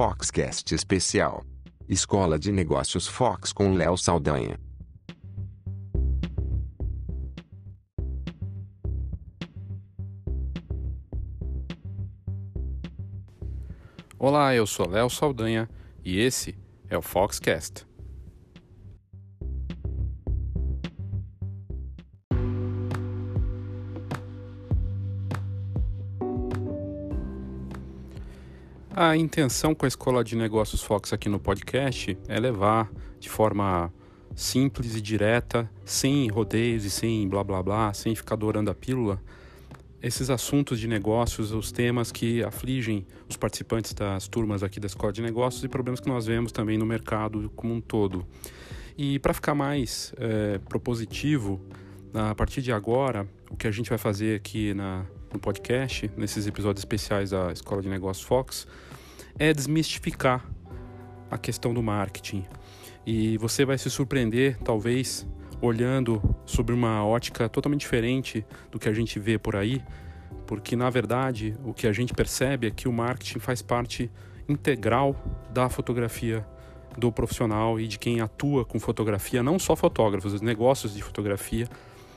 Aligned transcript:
Foxcast 0.00 0.72
especial. 0.76 1.44
Escola 1.88 2.38
de 2.38 2.52
Negócios 2.52 3.08
Fox 3.08 3.52
com 3.52 3.74
Léo 3.74 3.96
Saldanha. 3.96 4.56
Olá, 14.16 14.54
eu 14.54 14.68
sou 14.68 14.88
Léo 14.88 15.10
Saldanha 15.10 15.68
e 16.04 16.20
esse 16.20 16.56
é 16.88 16.96
o 16.96 17.02
Foxcast. 17.02 17.87
A 29.08 29.16
intenção 29.16 29.74
com 29.74 29.86
a 29.86 29.88
Escola 29.88 30.22
de 30.22 30.36
Negócios 30.36 30.82
Fox 30.82 31.14
aqui 31.14 31.30
no 31.30 31.40
podcast 31.40 32.14
é 32.28 32.38
levar 32.38 32.92
de 33.18 33.30
forma 33.30 33.90
simples 34.36 34.94
e 34.94 35.00
direta, 35.00 35.66
sem 35.82 36.28
rodeios 36.28 36.84
e 36.84 36.90
sem 36.90 37.26
blá 37.26 37.42
blá 37.42 37.62
blá, 37.62 37.94
sem 37.94 38.14
ficar 38.14 38.36
dourando 38.36 38.70
a 38.70 38.74
pílula, 38.74 39.18
esses 40.02 40.28
assuntos 40.28 40.78
de 40.78 40.86
negócios, 40.86 41.52
os 41.52 41.72
temas 41.72 42.12
que 42.12 42.44
afligem 42.44 43.06
os 43.26 43.34
participantes 43.34 43.94
das 43.94 44.28
turmas 44.28 44.62
aqui 44.62 44.78
da 44.78 44.86
Escola 44.86 45.10
de 45.10 45.22
Negócios 45.22 45.64
e 45.64 45.68
problemas 45.68 46.00
que 46.00 46.08
nós 46.10 46.26
vemos 46.26 46.52
também 46.52 46.76
no 46.76 46.84
mercado 46.84 47.50
como 47.56 47.72
um 47.72 47.80
todo. 47.80 48.26
E 48.94 49.18
para 49.20 49.32
ficar 49.32 49.54
mais 49.54 50.12
é, 50.18 50.58
propositivo, 50.58 51.58
a 52.12 52.34
partir 52.34 52.60
de 52.60 52.72
agora, 52.72 53.26
o 53.50 53.56
que 53.56 53.66
a 53.66 53.70
gente 53.70 53.88
vai 53.88 53.98
fazer 53.98 54.36
aqui 54.36 54.74
na, 54.74 55.06
no 55.32 55.38
podcast, 55.38 56.10
nesses 56.14 56.46
episódios 56.46 56.82
especiais 56.82 57.30
da 57.30 57.50
Escola 57.50 57.80
de 57.80 57.88
Negócios 57.88 58.26
Fox, 58.26 58.66
é 59.38 59.52
desmistificar 59.52 60.44
a 61.30 61.38
questão 61.38 61.72
do 61.72 61.82
marketing. 61.82 62.44
E 63.06 63.38
você 63.38 63.64
vai 63.64 63.78
se 63.78 63.88
surpreender, 63.88 64.58
talvez, 64.64 65.26
olhando 65.60 66.22
sobre 66.44 66.74
uma 66.74 67.04
ótica 67.04 67.48
totalmente 67.48 67.80
diferente 67.80 68.44
do 68.70 68.78
que 68.78 68.88
a 68.88 68.92
gente 68.92 69.18
vê 69.18 69.38
por 69.38 69.56
aí, 69.56 69.82
porque 70.46 70.76
na 70.76 70.88
verdade 70.88 71.56
o 71.64 71.72
que 71.72 71.86
a 71.86 71.92
gente 71.92 72.14
percebe 72.14 72.66
é 72.66 72.70
que 72.70 72.88
o 72.88 72.92
marketing 72.92 73.38
faz 73.38 73.60
parte 73.62 74.10
integral 74.48 75.14
da 75.52 75.68
fotografia 75.68 76.46
do 76.96 77.12
profissional 77.12 77.78
e 77.78 77.86
de 77.86 77.98
quem 77.98 78.20
atua 78.20 78.64
com 78.64 78.80
fotografia, 78.80 79.42
não 79.42 79.58
só 79.58 79.76
fotógrafos, 79.76 80.32
os 80.32 80.40
negócios 80.40 80.94
de 80.94 81.02
fotografia. 81.02 81.68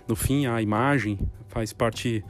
No 0.08 0.16
fim, 0.16 0.48
a 0.48 0.62
imagem 0.62 1.20
faz 1.48 1.72
parte 1.72 2.24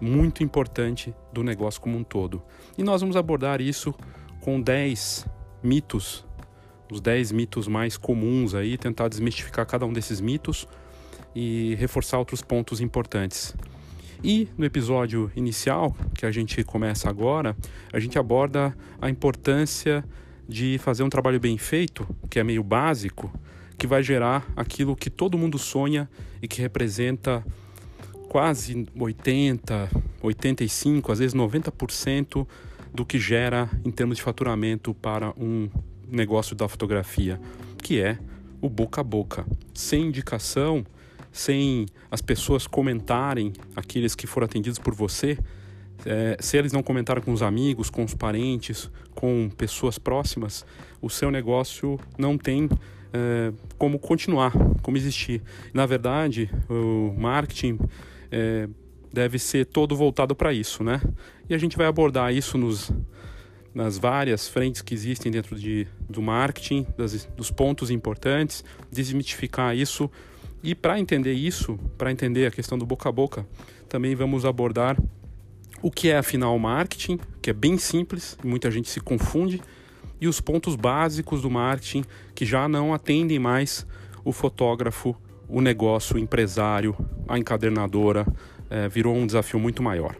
muito 0.00 0.42
importante 0.42 1.14
do 1.32 1.42
negócio 1.42 1.80
como 1.80 1.96
um 1.96 2.04
todo. 2.04 2.42
E 2.76 2.82
nós 2.82 3.00
vamos 3.00 3.16
abordar 3.16 3.60
isso 3.60 3.94
com 4.46 4.60
10 4.60 5.26
mitos, 5.60 6.24
os 6.88 7.00
10 7.00 7.32
mitos 7.32 7.66
mais 7.66 7.96
comuns 7.96 8.54
aí, 8.54 8.78
tentar 8.78 9.08
desmistificar 9.08 9.66
cada 9.66 9.84
um 9.84 9.92
desses 9.92 10.20
mitos 10.20 10.68
e 11.34 11.74
reforçar 11.74 12.16
outros 12.16 12.42
pontos 12.42 12.80
importantes. 12.80 13.56
E 14.22 14.48
no 14.56 14.64
episódio 14.64 15.32
inicial, 15.34 15.96
que 16.14 16.24
a 16.24 16.30
gente 16.30 16.62
começa 16.62 17.10
agora, 17.10 17.56
a 17.92 17.98
gente 17.98 18.20
aborda 18.20 18.72
a 19.02 19.10
importância 19.10 20.04
de 20.48 20.78
fazer 20.78 21.02
um 21.02 21.10
trabalho 21.10 21.40
bem 21.40 21.58
feito, 21.58 22.06
que 22.30 22.38
é 22.38 22.44
meio 22.44 22.62
básico, 22.62 23.32
que 23.76 23.84
vai 23.84 24.00
gerar 24.00 24.46
aquilo 24.54 24.94
que 24.94 25.10
todo 25.10 25.36
mundo 25.36 25.58
sonha 25.58 26.08
e 26.40 26.46
que 26.46 26.62
representa 26.62 27.44
quase 28.28 28.86
80, 28.96 29.90
85, 30.22 31.10
às 31.10 31.18
vezes 31.18 31.34
90% 31.34 32.46
do 32.96 33.04
que 33.04 33.18
gera 33.18 33.70
em 33.84 33.90
termos 33.90 34.16
de 34.16 34.22
faturamento 34.22 34.94
para 34.94 35.30
um 35.38 35.68
negócio 36.08 36.56
da 36.56 36.66
fotografia, 36.66 37.38
que 37.82 38.00
é 38.00 38.18
o 38.60 38.68
boca 38.68 39.02
a 39.02 39.04
boca. 39.04 39.46
Sem 39.74 40.06
indicação, 40.06 40.84
sem 41.30 41.86
as 42.10 42.22
pessoas 42.22 42.66
comentarem, 42.66 43.52
aqueles 43.76 44.14
que 44.14 44.26
foram 44.26 44.46
atendidos 44.46 44.78
por 44.78 44.94
você, 44.94 45.38
é, 46.06 46.36
se 46.40 46.56
eles 46.56 46.72
não 46.72 46.82
comentaram 46.82 47.20
com 47.20 47.32
os 47.32 47.42
amigos, 47.42 47.90
com 47.90 48.02
os 48.02 48.14
parentes, 48.14 48.90
com 49.14 49.50
pessoas 49.56 49.98
próximas, 49.98 50.64
o 51.00 51.10
seu 51.10 51.30
negócio 51.30 52.00
não 52.18 52.38
tem 52.38 52.68
é, 53.12 53.52
como 53.76 53.98
continuar, 53.98 54.52
como 54.82 54.96
existir. 54.96 55.42
Na 55.74 55.84
verdade, 55.84 56.50
o 56.68 57.14
marketing 57.18 57.78
é, 58.30 58.68
deve 59.16 59.38
ser 59.38 59.64
todo 59.64 59.96
voltado 59.96 60.36
para 60.36 60.52
isso, 60.52 60.84
né? 60.84 61.00
E 61.48 61.54
a 61.54 61.58
gente 61.58 61.74
vai 61.74 61.86
abordar 61.86 62.34
isso 62.34 62.58
nos, 62.58 62.92
nas 63.74 63.96
várias 63.96 64.46
frentes 64.46 64.82
que 64.82 64.92
existem 64.92 65.32
dentro 65.32 65.58
de, 65.58 65.88
do 66.06 66.20
marketing, 66.20 66.86
das, 66.98 67.24
dos 67.34 67.50
pontos 67.50 67.90
importantes, 67.90 68.62
desmitificar 68.92 69.74
isso. 69.74 70.10
E 70.62 70.74
para 70.74 71.00
entender 71.00 71.32
isso, 71.32 71.78
para 71.96 72.12
entender 72.12 72.44
a 72.44 72.50
questão 72.50 72.76
do 72.76 72.84
boca 72.84 73.08
a 73.08 73.12
boca, 73.12 73.46
também 73.88 74.14
vamos 74.14 74.44
abordar 74.44 74.98
o 75.80 75.90
que 75.90 76.10
é 76.10 76.18
afinal 76.18 76.58
marketing, 76.58 77.18
que 77.40 77.48
é 77.48 77.54
bem 77.54 77.78
simples, 77.78 78.36
muita 78.44 78.70
gente 78.70 78.90
se 78.90 79.00
confunde, 79.00 79.62
e 80.20 80.28
os 80.28 80.42
pontos 80.42 80.76
básicos 80.76 81.40
do 81.40 81.50
marketing 81.50 82.04
que 82.34 82.44
já 82.44 82.68
não 82.68 82.92
atendem 82.92 83.38
mais 83.38 83.86
o 84.22 84.30
fotógrafo, 84.30 85.16
o 85.48 85.62
negócio, 85.62 86.16
o 86.16 86.18
empresário, 86.18 86.94
a 87.26 87.38
encadernadora, 87.38 88.26
é, 88.70 88.88
virou 88.88 89.14
um 89.14 89.26
desafio 89.26 89.58
muito 89.58 89.82
maior. 89.82 90.16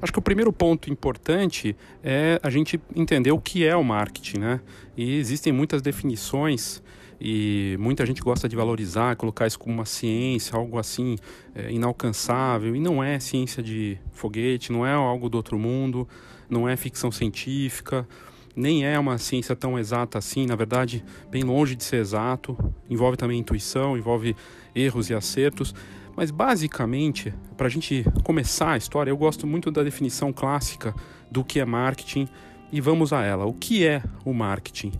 Acho 0.00 0.12
que 0.12 0.18
o 0.18 0.22
primeiro 0.22 0.52
ponto 0.52 0.90
importante 0.90 1.76
é 2.04 2.38
a 2.40 2.50
gente 2.50 2.80
entender 2.94 3.32
o 3.32 3.40
que 3.40 3.64
é 3.64 3.74
o 3.74 3.82
marketing, 3.82 4.38
né? 4.38 4.60
E 4.96 5.16
existem 5.16 5.52
muitas 5.52 5.82
definições 5.82 6.80
e 7.20 7.76
muita 7.80 8.06
gente 8.06 8.20
gosta 8.20 8.48
de 8.48 8.54
valorizar, 8.54 9.16
colocar 9.16 9.48
isso 9.48 9.58
como 9.58 9.74
uma 9.74 9.84
ciência, 9.84 10.56
algo 10.56 10.78
assim 10.78 11.16
é, 11.52 11.72
inalcançável. 11.72 12.76
E 12.76 12.80
não 12.80 13.02
é 13.02 13.18
ciência 13.18 13.60
de 13.60 13.98
foguete, 14.12 14.70
não 14.70 14.86
é 14.86 14.92
algo 14.92 15.28
do 15.28 15.36
outro 15.36 15.58
mundo, 15.58 16.08
não 16.48 16.68
é 16.68 16.76
ficção 16.76 17.10
científica, 17.10 18.06
nem 18.54 18.84
é 18.84 18.98
uma 18.98 19.18
ciência 19.18 19.54
tão 19.54 19.78
exata 19.78 20.18
assim. 20.18 20.46
Na 20.46 20.56
verdade, 20.56 21.04
bem 21.30 21.42
longe 21.42 21.74
de 21.74 21.84
ser 21.84 21.96
exato. 21.96 22.56
Envolve 22.88 23.16
também 23.16 23.38
intuição, 23.38 23.96
envolve 23.96 24.34
erros 24.74 25.10
e 25.10 25.14
acertos. 25.14 25.74
Mas 26.16 26.30
basicamente, 26.30 27.32
para 27.56 27.66
a 27.66 27.70
gente 27.70 28.04
começar 28.24 28.72
a 28.72 28.76
história, 28.76 29.10
eu 29.10 29.16
gosto 29.16 29.46
muito 29.46 29.70
da 29.70 29.82
definição 29.82 30.32
clássica 30.32 30.94
do 31.30 31.44
que 31.44 31.60
é 31.60 31.64
marketing 31.64 32.28
e 32.72 32.80
vamos 32.80 33.12
a 33.12 33.22
ela. 33.22 33.46
O 33.46 33.54
que 33.54 33.86
é 33.86 34.02
o 34.24 34.32
marketing? 34.32 34.92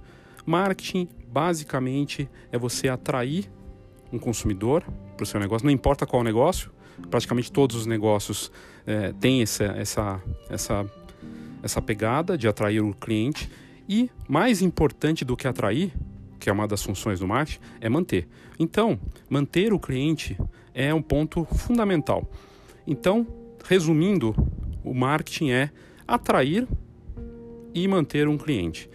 Marketing, 0.47 1.09
basicamente, 1.27 2.29
é 2.53 2.59
você 2.59 2.89
atrair 2.89 3.51
um 4.13 4.19
consumidor 4.19 4.85
para 5.17 5.25
o 5.25 5.27
seu 5.27 5.41
negócio, 5.41 5.67
não 5.67 5.73
importa 5.73 6.07
qual 6.07 6.23
negócio, 6.23 6.71
praticamente 7.11 7.51
todos 7.53 7.77
os 7.77 7.87
negócios 7.87 8.51
é, 8.87 9.13
têm 9.13 9.43
essa, 9.43 9.65
essa, 9.65 10.23
essa, 10.49 10.87
essa 11.63 11.81
pegada 11.81 12.37
de 12.37 12.49
atrair 12.49 12.81
o 12.81 12.95
cliente. 12.95 13.51
E 13.89 14.11
mais 14.29 14.61
importante 14.61 15.25
do 15.25 15.37
que 15.37 15.49
atrair, 15.49 15.93
que 16.39 16.51
é 16.51 16.53
uma 16.53 16.69
das 16.69 16.83
funções 16.83 17.21
do 17.21 17.27
marketing, 17.27 17.61
é 17.81 17.89
manter. 17.89 18.29
Então, 18.59 18.99
manter 19.29 19.73
o 19.73 19.79
cliente 19.79 20.37
é 20.75 20.93
um 20.93 21.03
ponto 21.03 21.45
fundamental. 21.45 22.31
Então, 22.87 23.27
resumindo, 23.65 24.35
o 24.85 24.95
marketing 24.95 25.51
é 25.51 25.71
atrair 26.07 26.67
e 27.75 27.87
manter 27.87 28.29
um 28.29 28.39
cliente. 28.39 28.89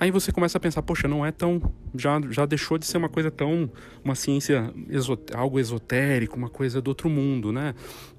Aí 0.00 0.10
você 0.10 0.30
começa 0.30 0.58
a 0.58 0.60
pensar, 0.60 0.82
poxa, 0.82 1.08
não 1.08 1.26
é 1.26 1.32
tão. 1.32 1.60
Já, 1.94 2.20
já 2.30 2.46
deixou 2.46 2.78
de 2.78 2.86
ser 2.86 2.98
uma 2.98 3.08
coisa 3.08 3.30
tão. 3.30 3.68
uma 4.04 4.14
ciência, 4.14 4.72
esot, 4.88 5.34
algo 5.34 5.58
esotérico, 5.58 6.36
uma 6.36 6.48
coisa 6.48 6.80
do 6.80 6.88
outro 6.88 7.10
mundo, 7.10 7.52
né? 7.52 7.74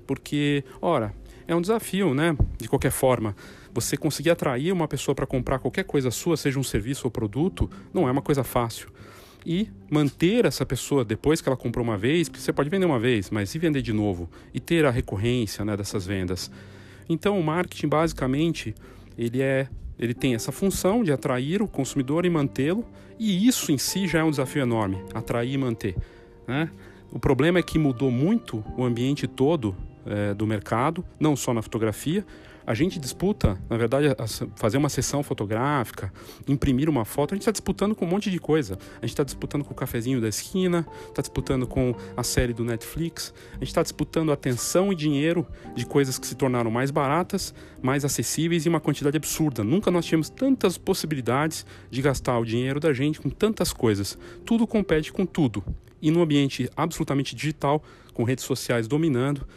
Porque, 0.06 0.64
ora, 0.82 1.14
é 1.48 1.56
um 1.56 1.62
desafio, 1.62 2.14
né? 2.14 2.36
De 2.58 2.68
qualquer 2.68 2.92
forma. 2.92 3.36
Você 3.74 3.96
conseguir 3.96 4.32
atrair 4.32 4.72
uma 4.72 4.88
pessoa 4.88 5.14
para 5.14 5.26
comprar 5.26 5.60
qualquer 5.60 5.84
coisa 5.84 6.12
sua, 6.12 6.36
seja 6.36 6.60
um 6.60 6.64
serviço 6.64 7.06
ou 7.06 7.12
produto, 7.12 7.70
não 7.94 8.08
é 8.08 8.12
uma 8.12 8.22
coisa 8.22 8.44
fácil. 8.44 8.90
E 9.46 9.70
manter 9.90 10.46
essa 10.46 10.66
pessoa 10.66 11.06
depois 11.06 11.42
que 11.42 11.48
ela 11.48 11.58
comprou 11.58 11.84
uma 11.84 11.98
vez, 11.98 12.28
porque 12.28 12.42
você 12.42 12.52
pode 12.52 12.70
vender 12.70 12.86
uma 12.86 13.00
vez, 13.00 13.30
mas 13.30 13.54
e 13.56 13.60
vender 13.60 13.82
de 13.82 13.94
novo? 13.94 14.30
E 14.54 14.60
ter 14.60 14.86
a 14.86 14.92
recorrência 14.92 15.64
né, 15.64 15.78
dessas 15.78 16.06
vendas. 16.06 16.52
Então 17.08 17.40
o 17.40 17.44
marketing 17.44 17.88
basicamente 17.88 18.76
ele 19.18 19.42
é 19.42 19.68
ele 20.00 20.14
tem 20.14 20.34
essa 20.34 20.52
função 20.52 21.04
de 21.04 21.12
atrair 21.12 21.62
o 21.62 21.68
consumidor 21.68 22.26
e 22.26 22.30
mantê-lo, 22.30 22.86
e 23.20 23.46
isso 23.46 23.70
em 23.70 23.78
si 23.78 24.08
já 24.08 24.20
é 24.20 24.24
um 24.24 24.30
desafio 24.30 24.62
enorme, 24.62 25.04
atrair 25.14 25.52
e 25.52 25.58
manter. 25.58 25.98
Né? 26.48 26.72
O 27.12 27.20
problema 27.20 27.60
é 27.60 27.62
que 27.62 27.78
mudou 27.78 28.10
muito 28.10 28.64
o 28.78 28.86
ambiente 28.86 29.28
todo 29.28 29.76
é, 30.06 30.34
do 30.34 30.48
mercado, 30.48 31.04
não 31.20 31.36
só 31.36 31.54
na 31.54 31.62
fotografia, 31.62 32.26
A 32.70 32.76
gente 32.76 33.00
disputa, 33.00 33.60
na 33.68 33.78
verdade, 33.78 34.10
fazer 34.56 34.78
uma 34.78 34.90
sessão 34.90 35.24
fotográfica, 35.24 36.14
imprimir 36.48 36.88
uma 36.88 37.04
foto, 37.04 37.34
a 37.34 37.36
gente 37.36 37.42
está 37.42 37.52
disputando 37.52 37.96
com 37.96 38.06
um 38.06 38.08
monte 38.08 38.30
de 38.30 38.38
coisa. 38.38 38.78
A 38.98 39.08
gente 39.08 39.10
está 39.10 39.24
disputando 39.24 39.64
com 39.64 39.72
o 39.72 39.76
cafezinho 39.76 40.22
da 40.22 40.28
esquina, 40.28 40.86
está 41.08 41.20
disputando 41.20 41.66
com 41.66 41.96
a 42.16 42.22
série 42.22 42.54
do 42.54 42.64
Netflix, 42.64 43.34
a 43.54 43.56
gente 43.56 43.70
está 43.70 43.82
disputando 43.82 44.32
atenção 44.32 44.94
e 44.94 44.96
dinheiro 44.96 45.48
de 45.76 45.84
coisas 45.84 46.20
que 46.20 46.28
se 46.28 46.36
tornaram 46.36 46.70
mais 46.70 46.92
baratas, 46.92 47.56
mais 47.82 48.06
acessíveis 48.06 48.68
e 48.68 48.70
uma 48.70 48.80
quantidade 48.80 49.18
absurda. 49.18 49.64
Nunca 49.64 49.90
nós 49.90 50.06
tínhamos 50.06 50.30
tantas 50.30 50.78
possibilidades 50.78 51.66
de 51.90 52.04
gastar 52.04 52.38
o 52.38 52.46
dinheiro 52.46 52.80
da 52.80 52.94
gente 52.94 53.20
com 53.20 53.32
tantas 53.32 53.74
coisas. 53.74 54.16
Tudo 54.46 54.68
compete 54.68 55.12
com 55.12 55.26
tudo. 55.26 55.64
E 56.00 56.12
num 56.12 56.22
ambiente 56.22 56.70
absolutamente 56.78 57.36
digital, 57.36 57.84
com 58.14 58.24
redes 58.24 58.44
sociais 58.44 58.88
dominando, 58.88 59.48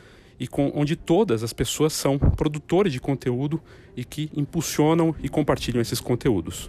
e 0.42 0.48
com, 0.48 0.72
onde 0.74 0.96
todas 0.96 1.44
as 1.44 1.52
pessoas 1.52 1.92
são 1.92 2.18
produtores 2.18 2.92
de 2.92 2.98
conteúdo 2.98 3.62
e 3.96 4.04
que 4.04 4.28
impulsionam 4.34 5.14
e 5.22 5.28
compartilham 5.28 5.80
esses 5.80 6.00
conteúdos. 6.00 6.68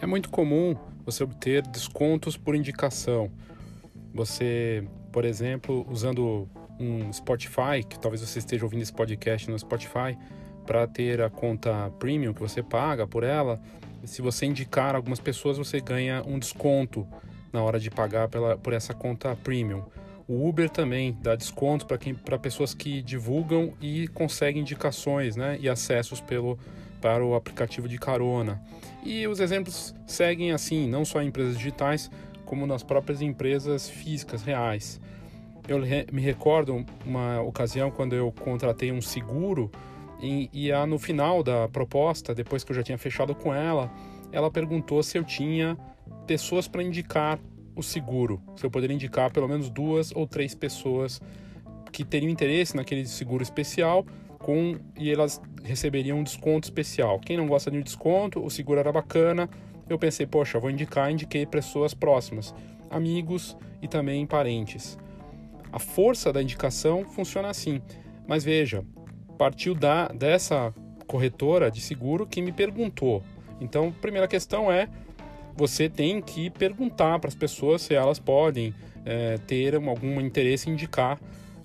É 0.00 0.06
muito 0.06 0.28
comum 0.30 0.74
você 1.06 1.22
obter 1.22 1.62
descontos 1.68 2.36
por 2.36 2.56
indicação. 2.56 3.30
Você, 4.12 4.84
por 5.12 5.24
exemplo, 5.24 5.86
usando 5.88 6.48
um 6.80 7.12
Spotify, 7.12 7.84
que 7.88 7.96
talvez 8.00 8.20
você 8.20 8.40
esteja 8.40 8.64
ouvindo 8.64 8.82
esse 8.82 8.92
podcast 8.92 9.48
no 9.48 9.56
Spotify, 9.56 10.18
para 10.66 10.88
ter 10.88 11.22
a 11.22 11.30
conta 11.30 11.92
premium 12.00 12.34
que 12.34 12.40
você 12.40 12.64
paga 12.64 13.06
por 13.06 13.22
ela, 13.22 13.60
se 14.04 14.22
você 14.22 14.46
indicar 14.46 14.94
algumas 14.94 15.20
pessoas, 15.20 15.58
você 15.58 15.80
ganha 15.80 16.22
um 16.26 16.38
desconto 16.38 17.06
na 17.52 17.62
hora 17.62 17.78
de 17.78 17.90
pagar 17.90 18.28
pela, 18.28 18.56
por 18.56 18.72
essa 18.72 18.94
conta 18.94 19.36
premium. 19.36 19.82
O 20.26 20.46
Uber 20.46 20.68
também 20.68 21.16
dá 21.22 21.34
desconto 21.34 21.86
para 21.86 22.38
pessoas 22.38 22.74
que 22.74 23.00
divulgam 23.00 23.72
e 23.80 24.08
conseguem 24.08 24.60
indicações 24.60 25.36
né, 25.36 25.56
e 25.58 25.68
acessos 25.68 26.20
pelo, 26.20 26.58
para 27.00 27.24
o 27.24 27.34
aplicativo 27.34 27.88
de 27.88 27.98
carona. 27.98 28.60
E 29.02 29.26
os 29.26 29.40
exemplos 29.40 29.94
seguem 30.06 30.52
assim, 30.52 30.86
não 30.86 31.04
só 31.04 31.22
em 31.22 31.28
empresas 31.28 31.56
digitais, 31.56 32.10
como 32.44 32.66
nas 32.66 32.82
próprias 32.82 33.22
empresas 33.22 33.88
físicas 33.88 34.42
reais. 34.42 35.00
Eu 35.66 35.78
me 36.12 36.22
recordo 36.22 36.84
uma 37.04 37.40
ocasião 37.42 37.90
quando 37.90 38.14
eu 38.14 38.32
contratei 38.32 38.90
um 38.90 39.02
seguro 39.02 39.70
e, 40.20 40.48
e 40.52 40.72
a, 40.72 40.86
no 40.86 40.98
final 40.98 41.42
da 41.42 41.68
proposta, 41.68 42.34
depois 42.34 42.64
que 42.64 42.72
eu 42.72 42.76
já 42.76 42.82
tinha 42.82 42.98
fechado 42.98 43.34
com 43.34 43.54
ela, 43.54 43.92
ela 44.32 44.50
perguntou 44.50 45.02
se 45.02 45.16
eu 45.16 45.24
tinha 45.24 45.76
pessoas 46.26 46.68
para 46.68 46.82
indicar 46.82 47.38
o 47.74 47.82
seguro, 47.82 48.42
se 48.56 48.66
eu 48.66 48.70
poderia 48.70 48.94
indicar 48.94 49.32
pelo 49.32 49.48
menos 49.48 49.70
duas 49.70 50.10
ou 50.14 50.26
três 50.26 50.54
pessoas 50.54 51.20
que 51.92 52.04
teriam 52.04 52.30
interesse 52.30 52.76
naquele 52.76 53.06
seguro 53.06 53.42
especial 53.42 54.04
com 54.38 54.76
e 54.96 55.10
elas 55.10 55.40
receberiam 55.62 56.18
um 56.18 56.22
desconto 56.22 56.68
especial. 56.68 57.18
Quem 57.18 57.36
não 57.36 57.46
gosta 57.46 57.70
de 57.70 57.78
um 57.78 57.82
desconto, 57.82 58.44
o 58.44 58.50
seguro 58.50 58.80
era 58.80 58.92
bacana. 58.92 59.48
Eu 59.88 59.98
pensei, 59.98 60.26
poxa, 60.26 60.58
vou 60.58 60.70
indicar, 60.70 61.10
indiquei 61.10 61.44
pessoas 61.44 61.94
próximas, 61.94 62.54
amigos 62.90 63.56
e 63.82 63.88
também 63.88 64.26
parentes. 64.26 64.98
A 65.72 65.78
força 65.78 66.32
da 66.32 66.42
indicação 66.42 67.04
funciona 67.04 67.48
assim. 67.48 67.80
Mas 68.26 68.44
veja, 68.44 68.84
partiu 69.38 69.74
da, 69.74 70.08
dessa 70.08 70.74
corretora 71.06 71.70
de 71.70 71.80
seguro 71.80 72.26
que 72.26 72.42
me 72.42 72.52
perguntou. 72.52 73.22
Então, 73.60 73.92
primeira 73.92 74.28
questão 74.28 74.70
é: 74.70 74.88
você 75.56 75.88
tem 75.88 76.20
que 76.20 76.50
perguntar 76.50 77.18
para 77.18 77.28
as 77.28 77.34
pessoas 77.34 77.82
se 77.82 77.94
elas 77.94 78.18
podem 78.18 78.74
é, 79.04 79.38
ter 79.46 79.74
algum 79.74 80.20
interesse 80.20 80.68
em 80.68 80.74
indicar 80.74 81.18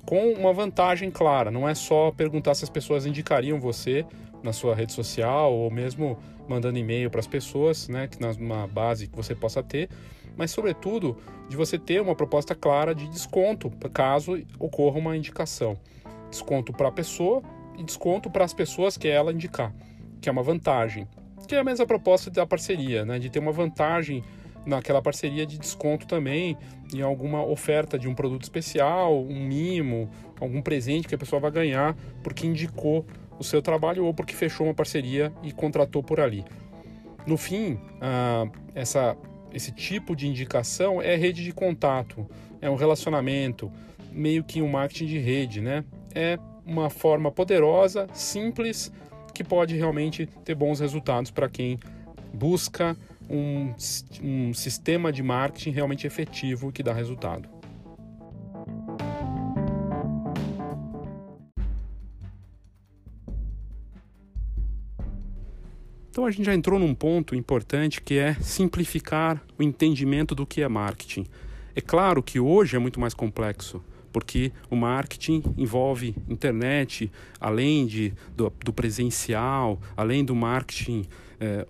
com 0.05 0.31
uma 0.33 0.53
vantagem 0.53 1.11
clara. 1.11 1.51
Não 1.51 1.67
é 1.67 1.75
só 1.75 2.11
perguntar 2.11 2.55
se 2.55 2.63
as 2.63 2.69
pessoas 2.69 3.05
indicariam 3.05 3.59
você 3.59 4.05
na 4.41 4.53
sua 4.53 4.75
rede 4.75 4.93
social 4.93 5.53
ou 5.53 5.71
mesmo 5.71 6.17
mandando 6.47 6.77
e-mail 6.77 7.09
para 7.09 7.21
as 7.21 7.27
pessoas, 7.27 7.87
né, 7.87 8.07
que 8.07 8.19
numa 8.21 8.67
base 8.67 9.07
que 9.07 9.15
você 9.15 9.33
possa 9.33 9.63
ter, 9.63 9.89
mas 10.35 10.51
sobretudo 10.51 11.17
de 11.47 11.55
você 11.55 11.77
ter 11.77 12.01
uma 12.01 12.15
proposta 12.15 12.53
clara 12.53 12.93
de 12.93 13.07
desconto 13.07 13.71
caso 13.93 14.37
ocorra 14.59 14.97
uma 14.97 15.15
indicação. 15.15 15.77
Desconto 16.29 16.73
para 16.73 16.89
a 16.89 16.91
pessoa 16.91 17.41
desconto 17.81 18.29
para 18.29 18.43
as 18.43 18.53
pessoas 18.53 18.97
que 18.97 19.07
ela 19.07 19.31
indicar, 19.31 19.73
que 20.21 20.27
é 20.29 20.31
uma 20.31 20.43
vantagem. 20.43 21.07
Que 21.47 21.55
é 21.55 21.59
a 21.59 21.63
mesma 21.63 21.85
proposta 21.85 22.29
da 22.29 22.45
parceria, 22.45 23.03
né? 23.03 23.19
de 23.19 23.29
ter 23.29 23.39
uma 23.39 23.51
vantagem 23.51 24.23
naquela 24.65 25.01
parceria 25.01 25.45
de 25.45 25.57
desconto 25.57 26.07
também 26.07 26.57
em 26.93 27.01
alguma 27.01 27.45
oferta 27.45 27.97
de 27.97 28.07
um 28.07 28.15
produto 28.15 28.43
especial, 28.43 29.21
um 29.21 29.45
mimo, 29.45 30.09
algum 30.39 30.61
presente 30.61 31.07
que 31.07 31.15
a 31.15 31.17
pessoa 31.17 31.39
vai 31.39 31.51
ganhar 31.51 31.95
porque 32.21 32.47
indicou 32.47 33.05
o 33.37 33.43
seu 33.43 33.61
trabalho 33.61 34.05
ou 34.05 34.13
porque 34.13 34.33
fechou 34.33 34.67
uma 34.67 34.73
parceria 34.73 35.33
e 35.41 35.51
contratou 35.51 36.03
por 36.03 36.19
ali. 36.19 36.45
No 37.25 37.37
fim, 37.37 37.79
essa, 38.75 39.17
esse 39.53 39.71
tipo 39.71 40.15
de 40.15 40.27
indicação 40.27 41.01
é 41.01 41.15
rede 41.15 41.43
de 41.43 41.51
contato, 41.51 42.27
é 42.61 42.69
um 42.69 42.75
relacionamento, 42.75 43.71
meio 44.11 44.43
que 44.43 44.61
um 44.61 44.69
marketing 44.69 45.05
de 45.05 45.17
rede, 45.19 45.61
né? 45.61 45.83
É 46.13 46.37
uma 46.65 46.89
forma 46.89 47.31
poderosa, 47.31 48.07
simples, 48.13 48.91
que 49.33 49.43
pode 49.43 49.75
realmente 49.75 50.27
ter 50.45 50.55
bons 50.55 50.79
resultados 50.79 51.31
para 51.31 51.49
quem 51.49 51.79
busca 52.33 52.95
um, 53.29 53.73
um 54.21 54.53
sistema 54.53 55.11
de 55.11 55.23
marketing 55.23 55.71
realmente 55.71 56.05
efetivo 56.07 56.71
que 56.71 56.83
dá 56.83 56.93
resultado. 56.93 57.49
Então 66.09 66.27
a 66.27 66.31
gente 66.31 66.45
já 66.45 66.53
entrou 66.53 66.79
num 66.79 66.93
ponto 66.93 67.33
importante 67.33 67.99
que 67.99 68.19
é 68.19 68.35
simplificar 68.35 69.41
o 69.57 69.63
entendimento 69.63 70.35
do 70.35 70.45
que 70.45 70.61
é 70.61 70.67
marketing. 70.67 71.25
É 71.75 71.81
claro 71.81 72.21
que 72.21 72.39
hoje 72.39 72.75
é 72.75 72.79
muito 72.79 72.99
mais 72.99 73.15
complexo 73.15 73.83
porque 74.13 74.53
o 74.69 74.75
marketing 74.75 75.43
envolve 75.57 76.15
internet, 76.29 77.11
além 77.41 77.87
de, 77.87 78.13
do, 78.37 78.53
do 78.63 78.71
presencial, 78.71 79.81
além 79.97 80.23
do 80.23 80.35
marketing 80.35 81.05
é, 81.39 81.65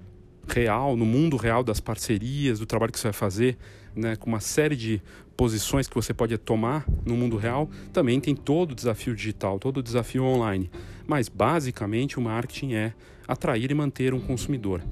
real, 0.48 0.98
no 0.98 1.06
mundo 1.06 1.38
real 1.38 1.64
das 1.64 1.80
parcerias, 1.80 2.60
do 2.60 2.66
trabalho 2.66 2.92
que 2.92 3.00
você 3.00 3.08
vai 3.08 3.14
fazer, 3.14 3.58
né, 3.96 4.18
com 4.18 4.30
uma 4.30 4.42
série 4.42 4.76
de 4.76 5.02
posições 5.38 5.88
que 5.88 5.96
você 5.96 6.14
pode 6.14 6.38
tomar 6.38 6.86
no 7.06 7.16
mundo 7.16 7.38
real, 7.38 7.70
também 7.92 8.20
tem 8.20 8.36
todo 8.36 8.72
o 8.72 8.76
desafio 8.76 9.16
digital, 9.16 9.58
todo 9.58 9.78
o 9.78 9.84
desafio 9.84 10.24
online. 10.24 10.70
Mas 11.08 11.30
basicamente 11.30 12.20
o 12.20 12.22
marketing 12.22 12.74
é 12.74 12.94
atrair 13.28 13.72
e 13.72 13.74
manter 13.74 14.14
um 14.14 14.20
consumidor. 14.20 14.84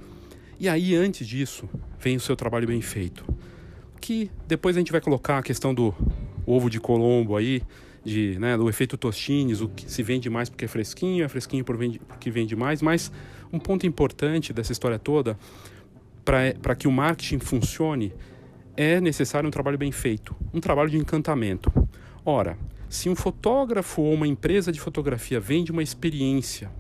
E 0.60 0.70
aí, 0.70 0.96
antes 0.96 1.28
disso, 1.28 1.68
vem 2.00 2.16
o 2.16 2.20
seu 2.20 2.36
trabalho 2.36 2.68
bem 2.68 2.82
feito. 2.82 3.26
Que 4.00 4.32
depois 4.48 4.76
a 4.76 4.80
gente 4.80 4.92
vai 4.92 5.02
colocar 5.02 5.40
a 5.40 5.44
questão 5.44 5.74
do 5.74 5.94
ovo 6.46 6.70
de 6.70 6.80
Colombo 6.80 7.36
aí, 7.36 7.62
de, 8.04 8.38
né, 8.40 8.58
do 8.58 8.68
efeito 8.70 8.98
Tostines, 8.98 9.62
o 9.62 9.70
que 9.70 9.90
se 9.90 10.02
vende 10.02 10.30
mais 10.30 10.50
porque 10.50 10.66
é 10.66 10.68
fresquinho, 10.68 11.24
é 11.24 11.28
fresquinho 11.28 11.64
porque 11.64 12.32
vende 12.32 12.56
mais, 12.56 12.82
mas 12.82 13.12
um 13.54 13.60
ponto 13.60 13.86
importante 13.86 14.54
dessa 14.54 14.72
história 14.72 14.98
toda, 14.98 15.38
para 16.24 16.76
que 16.76 16.88
o 16.88 16.92
marketing 16.92 17.40
funcione, 17.40 18.14
é 18.76 19.02
necessário 19.02 19.48
um 19.48 19.52
trabalho 19.52 19.78
bem 19.78 19.92
feito, 19.92 20.36
um 20.54 20.60
trabalho 20.60 20.90
de 20.90 20.98
encantamento. 20.98 21.72
Ora, 22.26 22.58
se 22.90 23.10
um 23.10 23.16
fotógrafo 23.16 24.02
ou 24.02 24.14
uma 24.14 24.28
empresa 24.28 24.72
de 24.72 24.80
fotografia 24.80 25.40
vende 25.40 25.72
uma 25.72 25.84
experiência 25.84 26.72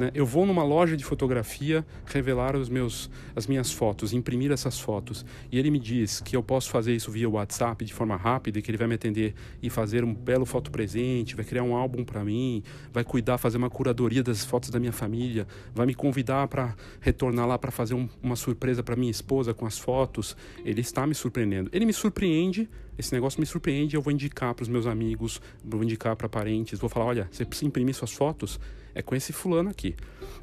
né? 0.00 0.10
Eu 0.14 0.24
vou 0.24 0.46
numa 0.46 0.64
loja 0.64 0.96
de 0.96 1.04
fotografia 1.04 1.86
revelar 2.06 2.56
os 2.56 2.68
meus, 2.68 3.10
as 3.36 3.46
minhas 3.46 3.70
fotos, 3.70 4.12
imprimir 4.12 4.50
essas 4.50 4.80
fotos. 4.80 5.24
E 5.52 5.58
ele 5.58 5.70
me 5.70 5.78
diz 5.78 6.20
que 6.20 6.34
eu 6.34 6.42
posso 6.42 6.70
fazer 6.70 6.94
isso 6.94 7.10
via 7.10 7.28
WhatsApp 7.28 7.84
de 7.84 7.92
forma 7.92 8.16
rápida 8.16 8.58
e 8.58 8.62
que 8.62 8.70
ele 8.70 8.78
vai 8.78 8.88
me 8.88 8.94
atender 8.94 9.34
e 9.62 9.68
fazer 9.68 10.02
um 10.02 10.14
belo 10.14 10.46
foto 10.46 10.70
presente, 10.70 11.36
vai 11.36 11.44
criar 11.44 11.62
um 11.62 11.76
álbum 11.76 12.02
para 12.02 12.24
mim, 12.24 12.62
vai 12.92 13.04
cuidar, 13.04 13.36
fazer 13.36 13.58
uma 13.58 13.68
curadoria 13.68 14.22
das 14.22 14.44
fotos 14.44 14.70
da 14.70 14.80
minha 14.80 14.92
família, 14.92 15.46
vai 15.74 15.86
me 15.86 15.94
convidar 15.94 16.48
para 16.48 16.74
retornar 17.00 17.46
lá 17.46 17.58
para 17.58 17.70
fazer 17.70 17.94
um, 17.94 18.08
uma 18.22 18.36
surpresa 18.36 18.82
para 18.82 18.96
minha 18.96 19.10
esposa 19.10 19.52
com 19.52 19.66
as 19.66 19.78
fotos. 19.78 20.34
Ele 20.64 20.80
está 20.80 21.06
me 21.06 21.14
surpreendendo. 21.14 21.68
Ele 21.72 21.84
me 21.84 21.92
surpreende 21.92 22.68
esse 23.00 23.12
negócio 23.12 23.40
me 23.40 23.46
surpreende, 23.46 23.96
eu 23.96 24.02
vou 24.02 24.12
indicar 24.12 24.54
para 24.54 24.62
os 24.62 24.68
meus 24.68 24.86
amigos, 24.86 25.40
vou 25.64 25.82
indicar 25.82 26.14
para 26.16 26.28
parentes, 26.28 26.78
vou 26.78 26.88
falar, 26.88 27.06
olha, 27.06 27.28
você 27.30 27.44
precisa 27.44 27.66
imprimir 27.66 27.94
suas 27.94 28.12
fotos, 28.12 28.60
é 28.94 29.02
com 29.02 29.14
esse 29.14 29.32
fulano 29.32 29.70
aqui. 29.70 29.94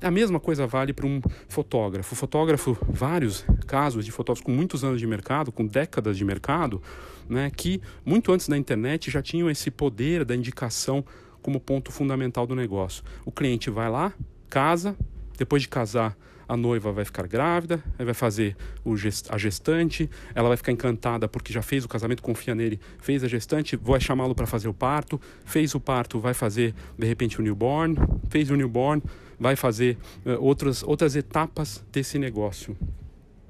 A 0.01 0.11
mesma 0.11 0.39
coisa 0.39 0.67
vale 0.67 0.93
para 0.93 1.05
um 1.05 1.21
fotógrafo. 1.49 2.13
O 2.13 2.17
fotógrafo, 2.17 2.77
vários 2.87 3.45
casos 3.65 4.05
de 4.05 4.11
fotógrafos 4.11 4.45
com 4.45 4.51
muitos 4.51 4.83
anos 4.83 4.99
de 4.99 5.07
mercado, 5.07 5.51
com 5.51 5.65
décadas 5.65 6.17
de 6.17 6.23
mercado, 6.23 6.81
né, 7.29 7.51
que 7.55 7.81
muito 8.05 8.31
antes 8.31 8.47
da 8.47 8.57
internet 8.57 9.11
já 9.11 9.21
tinham 9.21 9.49
esse 9.49 9.69
poder 9.71 10.23
da 10.23 10.35
indicação 10.35 11.03
como 11.41 11.59
ponto 11.59 11.91
fundamental 11.91 12.45
do 12.45 12.55
negócio. 12.55 13.03
O 13.25 13.31
cliente 13.31 13.69
vai 13.69 13.89
lá, 13.89 14.13
casa, 14.49 14.97
depois 15.37 15.61
de 15.61 15.69
casar, 15.69 16.17
a 16.47 16.55
noiva 16.55 16.91
vai 16.91 17.03
ficar 17.03 17.27
grávida, 17.27 17.83
vai 17.97 18.13
fazer 18.13 18.55
gest 18.95 19.27
a 19.29 19.37
gestante, 19.37 20.09
ela 20.33 20.47
vai 20.47 20.57
ficar 20.57 20.71
encantada 20.71 21.27
porque 21.27 21.51
já 21.51 21.61
fez 21.61 21.83
o 21.83 21.87
casamento, 21.87 22.23
confia 22.23 22.55
nele, 22.55 22.79
fez 22.99 23.23
a 23.23 23.27
gestante, 23.27 23.75
vai 23.75 23.99
chamá-lo 23.99 24.33
para 24.33 24.47
fazer 24.47 24.67
o 24.67 24.73
parto, 24.73 25.19
fez 25.45 25.75
o 25.75 25.79
parto, 25.79 26.19
vai 26.19 26.33
fazer 26.33 26.73
de 26.97 27.05
repente 27.05 27.39
o 27.39 27.43
newborn, 27.43 27.95
fez 28.29 28.49
o 28.49 28.55
newborn, 28.55 29.01
vai 29.39 29.55
fazer 29.55 29.97
uh, 30.25 30.31
outras, 30.39 30.83
outras 30.83 31.15
etapas 31.15 31.83
desse 31.91 32.17
negócio. 32.17 32.77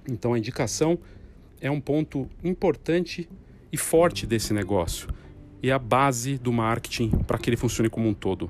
Então 0.10 0.34
a 0.34 0.38
indicação 0.38 0.98
é 1.62 1.70
um 1.70 1.82
ponto 1.82 2.30
importante 2.44 3.30
e 3.72 3.78
forte 3.78 4.26
desse 4.26 4.54
negócio 4.54 5.08
e 5.62 5.70
é 5.70 5.74
a 5.74 5.80
base 5.80 6.38
do 6.38 6.52
marketing 6.54 7.10
para 7.26 7.38
que 7.38 7.50
ele 7.50 7.58
funcione 7.58 7.90
como 7.90 8.08
um 8.08 8.14
todo. 8.14 8.50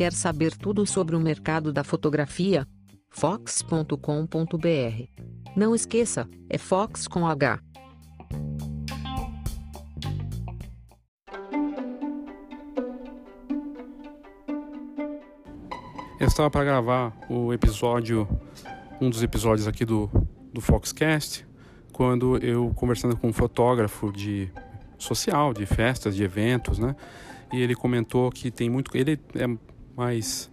Quer 0.00 0.14
saber 0.14 0.56
tudo 0.56 0.86
sobre 0.86 1.14
o 1.14 1.20
mercado 1.20 1.74
da 1.74 1.84
fotografia? 1.84 2.66
Fox.com.br. 3.10 3.96
Não 5.54 5.74
esqueça, 5.74 6.26
é 6.48 6.56
Fox 6.56 7.06
com 7.06 7.26
H. 7.26 7.60
Eu 16.18 16.26
estava 16.26 16.50
para 16.50 16.64
gravar 16.64 17.14
o 17.28 17.52
episódio, 17.52 18.26
um 19.02 19.10
dos 19.10 19.22
episódios 19.22 19.68
aqui 19.68 19.84
do, 19.84 20.10
do 20.50 20.62
Foxcast, 20.62 21.46
quando 21.92 22.38
eu 22.38 22.72
conversando 22.74 23.18
com 23.18 23.28
um 23.28 23.34
fotógrafo 23.34 24.10
de 24.10 24.50
social, 24.96 25.52
de 25.52 25.66
festas, 25.66 26.16
de 26.16 26.22
eventos, 26.22 26.78
né? 26.78 26.96
E 27.52 27.60
ele 27.60 27.74
comentou 27.74 28.30
que 28.30 28.50
tem 28.50 28.70
muito, 28.70 28.96
ele 28.96 29.20
é 29.34 29.69
mais 30.00 30.50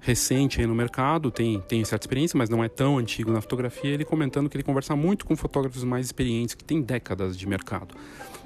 recente 0.00 0.60
aí 0.60 0.66
no 0.66 0.74
mercado, 0.74 1.30
tem, 1.30 1.60
tem 1.60 1.84
certa 1.84 2.04
experiência, 2.04 2.38
mas 2.38 2.48
não 2.48 2.64
é 2.64 2.68
tão 2.68 2.96
antigo 2.96 3.30
na 3.30 3.42
fotografia. 3.42 3.90
Ele 3.90 4.04
comentando 4.04 4.48
que 4.48 4.56
ele 4.56 4.64
conversa 4.64 4.96
muito 4.96 5.26
com 5.26 5.36
fotógrafos 5.36 5.84
mais 5.84 6.06
experientes, 6.06 6.54
que 6.54 6.64
têm 6.64 6.80
décadas 6.80 7.36
de 7.36 7.46
mercado. 7.46 7.94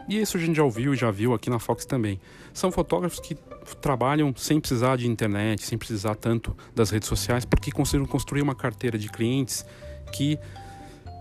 E 0.09 0.21
isso 0.21 0.37
a 0.37 0.41
gente 0.41 0.57
já 0.57 0.65
ouviu 0.65 0.93
e 0.93 0.97
já 0.97 1.13
viu 1.13 1.33
aqui 1.33 1.49
na 1.49 1.61
Fox 1.61 1.85
também. 1.85 2.21
São 2.53 2.73
fotógrafos 2.73 3.21
que 3.21 3.37
trabalham 3.81 4.35
sem 4.37 4.59
precisar 4.59 4.97
de 4.97 5.07
internet, 5.07 5.65
sem 5.65 5.79
precisar 5.79 6.17
tanto 6.17 6.57
das 6.75 6.91
redes 6.91 7.09
sociais, 7.09 7.45
porque 7.45 7.71
conseguiram 7.71 8.07
construir 8.07 8.43
uma 8.43 8.57
carteira 8.57 8.99
de 8.99 9.09
clientes 9.09 9.65
que 10.13 10.37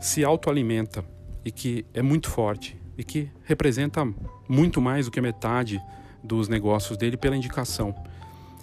se 0.01 0.23
autoalimenta 0.23 1.05
e 1.45 1.51
que 1.51 1.85
é 1.93 2.01
muito 2.01 2.27
forte 2.27 2.75
e 2.97 3.03
que 3.03 3.29
representa 3.43 4.03
muito 4.49 4.81
mais 4.81 5.05
do 5.05 5.11
que 5.11 5.21
metade 5.21 5.79
dos 6.23 6.47
negócios 6.47 6.97
dele 6.97 7.17
pela 7.17 7.37
indicação. 7.37 7.93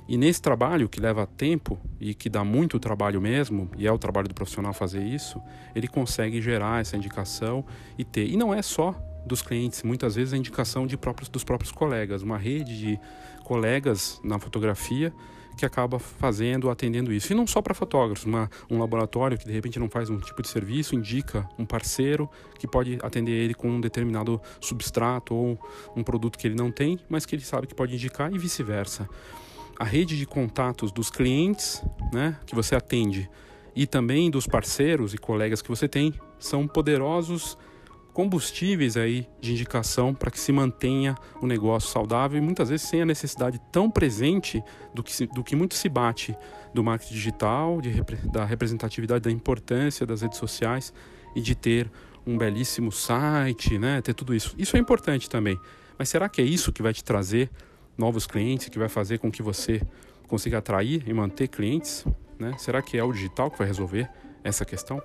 E 0.09 0.17
nesse 0.17 0.41
trabalho, 0.41 0.88
que 0.88 0.99
leva 0.99 1.27
tempo 1.27 1.79
e 2.00 2.15
que 2.15 2.31
dá 2.31 2.43
muito 2.43 2.81
trabalho 2.81 3.21
mesmo, 3.21 3.71
e 3.77 3.87
é 3.87 3.93
o 3.93 3.99
trabalho 3.99 4.27
do 4.27 4.35
profissional 4.35 4.73
fazer 4.73 5.03
isso, 5.03 5.38
ele 5.75 5.87
consegue 5.87 6.41
gerar 6.41 6.81
essa 6.81 6.97
indicação 6.97 7.62
e 7.99 8.05
ter. 8.05 8.27
E 8.27 8.35
não 8.35 8.55
é 8.55 8.62
só 8.62 8.95
dos 9.27 9.43
clientes, 9.43 9.83
muitas 9.83 10.15
vezes 10.15 10.33
a 10.33 10.37
indicação 10.38 10.87
de 10.87 10.97
próprios, 10.97 11.29
dos 11.29 11.45
próprios 11.45 11.71
colegas, 11.71 12.23
uma 12.23 12.38
rede 12.38 12.79
de 12.79 13.00
colegas 13.45 14.19
na 14.25 14.38
fotografia 14.38 15.12
que 15.59 15.67
acaba 15.67 15.99
fazendo, 15.99 16.71
atendendo 16.71 17.12
isso. 17.12 17.33
E 17.33 17.37
não 17.37 17.47
só 17.47 17.61
para 17.61 17.75
fotógrafos, 17.75 18.25
uma, 18.25 18.49
um 18.71 18.79
laboratório 18.79 19.37
que 19.37 19.45
de 19.45 19.53
repente 19.53 19.79
não 19.79 19.91
faz 19.91 20.09
um 20.09 20.17
tipo 20.19 20.41
de 20.41 20.49
serviço, 20.49 20.95
indica 20.95 21.47
um 21.59 21.67
parceiro 21.67 22.31
que 22.59 22.67
pode 22.67 22.99
atender 23.03 23.33
ele 23.33 23.53
com 23.53 23.69
um 23.69 23.81
determinado 23.81 24.41
substrato 24.61 25.35
ou 25.35 25.59
um 25.95 26.03
produto 26.03 26.38
que 26.38 26.47
ele 26.47 26.55
não 26.55 26.71
tem, 26.71 26.99
mas 27.11 27.27
que 27.27 27.35
ele 27.35 27.43
sabe 27.43 27.67
que 27.67 27.75
pode 27.75 27.93
indicar 27.93 28.33
e 28.33 28.38
vice-versa 28.38 29.07
a 29.78 29.85
rede 29.85 30.18
de 30.18 30.26
contatos 30.26 30.90
dos 30.90 31.11
clientes 31.11 31.82
né, 32.12 32.37
que 32.44 32.54
você 32.54 32.75
atende 32.75 33.30
e 33.76 33.87
também 33.87 34.30
dos 34.30 34.47
parceiros 34.47 35.14
e 35.14 35.18
colegas 35.18 35.62
que 35.62 35.68
você 35.68 35.87
tem 35.87 36.12
são 36.38 36.66
poderosos 36.66 37.56
combustíveis 38.12 38.97
aí 38.97 39.28
de 39.40 39.52
indicação 39.52 40.12
para 40.12 40.32
que 40.32 40.40
se 40.40 40.50
mantenha 40.50 41.14
o 41.40 41.47
negócio 41.47 41.88
saudável 41.88 42.37
e 42.37 42.40
muitas 42.40 42.68
vezes 42.68 42.88
sem 42.88 43.00
a 43.00 43.06
necessidade 43.06 43.61
tão 43.70 43.88
presente 43.88 44.61
do 44.92 45.04
que, 45.04 45.12
se, 45.12 45.26
do 45.26 45.44
que 45.44 45.54
muito 45.54 45.75
se 45.75 45.88
bate 45.88 46.35
do 46.75 46.82
marketing 46.82 47.14
digital, 47.14 47.80
de, 47.80 48.02
da 48.32 48.44
representatividade, 48.44 49.23
da 49.23 49.30
importância 49.30 50.04
das 50.04 50.23
redes 50.23 50.38
sociais 50.38 50.92
e 51.37 51.40
de 51.40 51.54
ter 51.54 51.88
um 52.26 52.37
belíssimo 52.37 52.90
site, 52.90 53.78
né? 53.78 54.02
ter 54.02 54.14
tudo 54.14 54.35
isso. 54.35 54.52
Isso 54.58 54.76
é 54.76 54.80
importante 54.80 55.30
também. 55.30 55.56
Mas 55.97 56.08
será 56.08 56.28
que 56.28 56.42
é 56.42 56.44
isso 56.44 56.73
que 56.73 56.82
vai 56.82 56.92
te 56.92 57.04
trazer 57.04 57.49
novos 57.99 58.26
clientes, 58.26 58.69
que 58.69 58.78
vai 58.78 58.88
fazer 58.88 59.19
com 59.19 59.31
que 59.31 59.43
você 59.43 59.83
consiga 60.28 60.59
atrair 60.59 61.02
e 61.07 61.12
manter 61.12 61.49
clientes? 61.49 62.07
Né? 62.38 62.55
Será 62.57 62.81
que 62.81 62.97
é 62.97 63.02
o 63.02 63.12
digital 63.12 63.50
que 63.50 63.59
vai 63.59 63.67
resolver 63.67 64.09
essa 64.45 64.64
questão? 64.64 65.02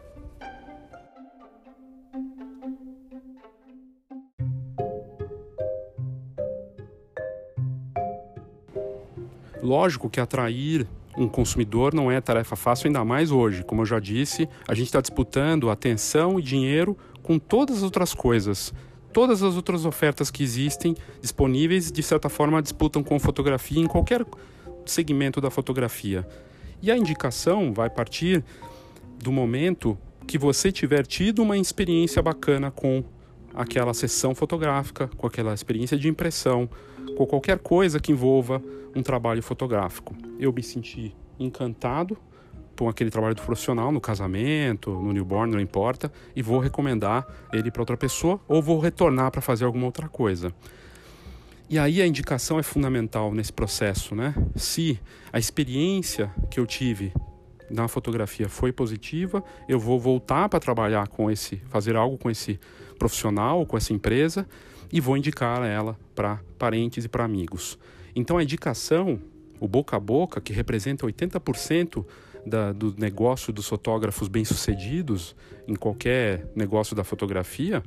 Lógico 9.61 10.09
que 10.09 10.19
atrair 10.19 10.85
um 11.17 11.27
consumidor 11.27 11.93
não 11.93 12.11
é 12.11 12.19
tarefa 12.19 12.55
fácil, 12.55 12.87
ainda 12.87 13.05
mais 13.05 13.31
hoje. 13.31 13.63
Como 13.63 13.81
eu 13.81 13.85
já 13.85 13.99
disse, 13.99 14.47
a 14.67 14.73
gente 14.73 14.87
está 14.87 14.99
disputando 14.99 15.69
atenção 15.69 16.39
e 16.39 16.43
dinheiro 16.43 16.97
com 17.21 17.39
todas 17.39 17.77
as 17.77 17.83
outras 17.83 18.13
coisas 18.13 18.73
todas 19.13 19.43
as 19.43 19.55
outras 19.55 19.85
ofertas 19.85 20.31
que 20.31 20.43
existem 20.43 20.95
disponíveis, 21.21 21.91
de 21.91 22.01
certa 22.01 22.27
forma, 22.27 22.61
disputam 22.61 23.03
com 23.03 23.19
fotografia 23.19 23.79
em 23.79 23.87
qualquer 23.87 24.25
segmento 24.85 25.39
da 25.39 25.49
fotografia. 25.49 26.27
E 26.81 26.91
a 26.91 26.97
indicação 26.97 27.71
vai 27.71 27.89
partir 27.89 28.43
do 29.19 29.31
momento 29.31 29.97
que 30.27 30.37
você 30.37 30.71
tiver 30.71 31.05
tido 31.05 31.43
uma 31.43 31.57
experiência 31.57 32.21
bacana 32.21 32.71
com 32.71 33.03
aquela 33.53 33.93
sessão 33.93 34.33
fotográfica, 34.33 35.07
com 35.15 35.27
aquela 35.27 35.53
experiência 35.53 35.97
de 35.97 36.09
impressão, 36.09 36.67
com 37.15 37.25
qualquer 37.25 37.59
coisa 37.59 37.99
que 37.99 38.11
envolva 38.11 38.61
um 38.95 39.03
trabalho 39.03 39.43
fotográfico. 39.43 40.15
Eu 40.39 40.51
me 40.51 40.63
senti 40.63 41.15
encantado 41.39 42.17
com 42.77 42.89
aquele 42.89 43.09
trabalho 43.09 43.35
do 43.35 43.41
profissional 43.41 43.91
no 43.91 44.01
casamento, 44.01 44.91
no 44.91 45.13
newborn, 45.13 45.53
não 45.53 45.59
importa, 45.59 46.11
e 46.35 46.41
vou 46.41 46.59
recomendar 46.59 47.25
ele 47.51 47.71
para 47.71 47.81
outra 47.81 47.97
pessoa 47.97 48.39
ou 48.47 48.61
vou 48.61 48.79
retornar 48.79 49.31
para 49.31 49.41
fazer 49.41 49.65
alguma 49.65 49.85
outra 49.85 50.07
coisa. 50.07 50.53
E 51.69 51.79
aí 51.79 52.01
a 52.01 52.07
indicação 52.07 52.59
é 52.59 52.63
fundamental 52.63 53.33
nesse 53.33 53.51
processo, 53.51 54.13
né? 54.15 54.35
Se 54.55 54.99
a 55.31 55.39
experiência 55.39 56.31
que 56.51 56.59
eu 56.59 56.65
tive 56.65 57.13
na 57.69 57.87
fotografia 57.87 58.49
foi 58.49 58.71
positiva, 58.71 59.43
eu 59.67 59.79
vou 59.79 59.99
voltar 59.99 60.49
para 60.49 60.59
trabalhar 60.59 61.07
com 61.07 61.31
esse, 61.31 61.57
fazer 61.69 61.95
algo 61.95 62.17
com 62.17 62.29
esse 62.29 62.59
profissional, 62.99 63.65
com 63.65 63.75
essa 63.77 63.93
empresa 63.93 64.47
e 64.91 64.99
vou 64.99 65.17
indicar 65.17 65.63
ela 65.63 65.97
para 66.13 66.39
parentes 66.59 67.05
e 67.05 67.09
para 67.09 67.23
amigos. 67.23 67.79
Então 68.15 68.37
a 68.37 68.43
indicação, 68.43 69.19
o 69.59 69.67
boca 69.67 69.97
a 69.97 69.99
boca, 69.99 70.39
que 70.39 70.53
representa 70.53 71.05
80% 71.07 72.05
da, 72.45 72.71
do 72.71 72.93
negócio 72.97 73.53
dos 73.53 73.67
fotógrafos 73.67 74.27
bem-sucedidos 74.27 75.35
em 75.67 75.75
qualquer 75.75 76.45
negócio 76.55 76.95
da 76.95 77.03
fotografia 77.03 77.83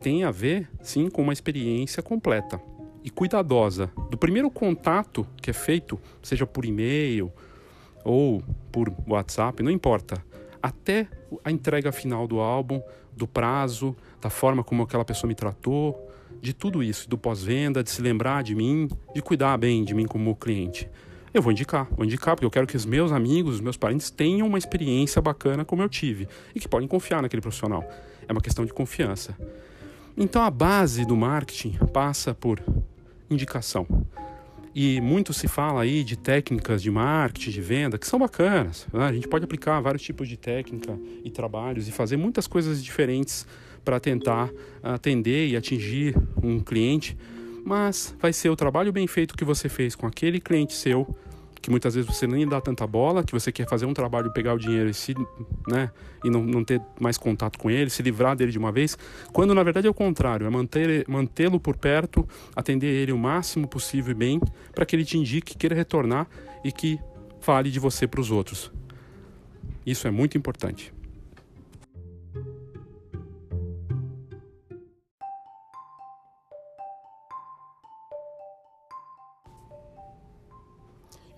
tem 0.00 0.22
a 0.22 0.30
ver, 0.30 0.68
sim, 0.82 1.08
com 1.08 1.22
uma 1.22 1.32
experiência 1.32 2.02
completa 2.02 2.60
e 3.02 3.08
cuidadosa. 3.08 3.90
Do 4.10 4.18
primeiro 4.18 4.50
contato 4.50 5.26
que 5.36 5.48
é 5.48 5.52
feito, 5.52 5.98
seja 6.22 6.46
por 6.46 6.64
e-mail 6.64 7.32
ou 8.04 8.42
por 8.70 8.92
WhatsApp, 9.06 9.62
não 9.62 9.70
importa, 9.70 10.22
até 10.62 11.08
a 11.42 11.50
entrega 11.50 11.90
final 11.90 12.26
do 12.26 12.38
álbum, 12.38 12.82
do 13.16 13.26
prazo, 13.26 13.96
da 14.20 14.28
forma 14.28 14.62
como 14.62 14.82
aquela 14.82 15.04
pessoa 15.04 15.28
me 15.28 15.34
tratou, 15.34 16.10
de 16.40 16.52
tudo 16.52 16.82
isso, 16.82 17.08
do 17.08 17.16
pós-venda, 17.16 17.82
de 17.82 17.90
se 17.90 18.02
lembrar 18.02 18.42
de 18.42 18.54
mim, 18.54 18.90
de 19.14 19.22
cuidar 19.22 19.56
bem 19.56 19.84
de 19.84 19.94
mim 19.94 20.06
como 20.06 20.36
cliente 20.36 20.86
eu 21.34 21.42
vou 21.42 21.50
indicar, 21.50 21.88
vou 21.90 22.06
indicar 22.06 22.36
porque 22.36 22.46
eu 22.46 22.50
quero 22.50 22.64
que 22.64 22.76
os 22.76 22.86
meus 22.86 23.10
amigos, 23.10 23.56
os 23.56 23.60
meus 23.60 23.76
parentes 23.76 24.08
tenham 24.08 24.46
uma 24.46 24.56
experiência 24.56 25.20
bacana 25.20 25.64
como 25.64 25.82
eu 25.82 25.88
tive 25.88 26.28
e 26.54 26.60
que 26.60 26.68
podem 26.68 26.86
confiar 26.86 27.20
naquele 27.20 27.42
profissional. 27.42 27.84
É 28.28 28.32
uma 28.32 28.40
questão 28.40 28.64
de 28.64 28.72
confiança. 28.72 29.36
Então 30.16 30.42
a 30.42 30.50
base 30.50 31.04
do 31.04 31.16
marketing 31.16 31.72
passa 31.92 32.32
por 32.32 32.62
indicação. 33.28 33.84
E 34.72 35.00
muito 35.00 35.32
se 35.32 35.48
fala 35.48 35.82
aí 35.82 36.04
de 36.04 36.16
técnicas 36.16 36.80
de 36.80 36.90
marketing, 36.90 37.50
de 37.50 37.60
venda, 37.60 37.98
que 37.98 38.06
são 38.06 38.18
bacanas. 38.18 38.86
Né? 38.92 39.04
A 39.04 39.12
gente 39.12 39.26
pode 39.26 39.44
aplicar 39.44 39.80
vários 39.80 40.02
tipos 40.02 40.28
de 40.28 40.36
técnica 40.36 40.96
e 41.24 41.30
trabalhos 41.30 41.88
e 41.88 41.92
fazer 41.92 42.16
muitas 42.16 42.46
coisas 42.46 42.82
diferentes 42.82 43.44
para 43.84 43.98
tentar 43.98 44.50
atender 44.82 45.48
e 45.48 45.56
atingir 45.56 46.16
um 46.42 46.60
cliente 46.60 47.16
mas 47.64 48.14
vai 48.20 48.32
ser 48.32 48.50
o 48.50 48.56
trabalho 48.56 48.92
bem 48.92 49.06
feito 49.06 49.34
que 49.34 49.44
você 49.44 49.70
fez 49.70 49.94
com 49.94 50.06
aquele 50.06 50.38
cliente 50.38 50.74
seu 50.74 51.16
que 51.64 51.70
muitas 51.70 51.94
vezes 51.94 52.14
você 52.14 52.26
nem 52.26 52.46
dá 52.46 52.60
tanta 52.60 52.86
bola, 52.86 53.24
que 53.24 53.32
você 53.32 53.50
quer 53.50 53.66
fazer 53.66 53.86
um 53.86 53.94
trabalho, 53.94 54.30
pegar 54.30 54.52
o 54.52 54.58
dinheiro 54.58 54.90
e, 54.90 54.92
se, 54.92 55.14
né, 55.66 55.90
e 56.22 56.28
não, 56.28 56.44
não 56.44 56.62
ter 56.62 56.78
mais 57.00 57.16
contato 57.16 57.58
com 57.58 57.70
ele, 57.70 57.88
se 57.88 58.02
livrar 58.02 58.36
dele 58.36 58.52
de 58.52 58.58
uma 58.58 58.70
vez, 58.70 58.98
quando 59.32 59.54
na 59.54 59.62
verdade 59.62 59.86
é 59.86 59.90
o 59.90 59.94
contrário, 59.94 60.46
é 60.46 61.04
mantê-lo 61.08 61.58
por 61.58 61.74
perto, 61.74 62.28
atender 62.54 62.88
ele 62.88 63.12
o 63.12 63.16
máximo 63.16 63.66
possível 63.66 64.10
e 64.10 64.14
bem, 64.14 64.40
para 64.74 64.84
que 64.84 64.94
ele 64.94 65.06
te 65.06 65.16
indique, 65.16 65.56
queira 65.56 65.74
retornar 65.74 66.28
e 66.62 66.70
que 66.70 67.00
fale 67.40 67.70
de 67.70 67.80
você 67.80 68.06
para 68.06 68.20
os 68.20 68.30
outros. 68.30 68.70
Isso 69.86 70.06
é 70.06 70.10
muito 70.10 70.36
importante. 70.36 70.92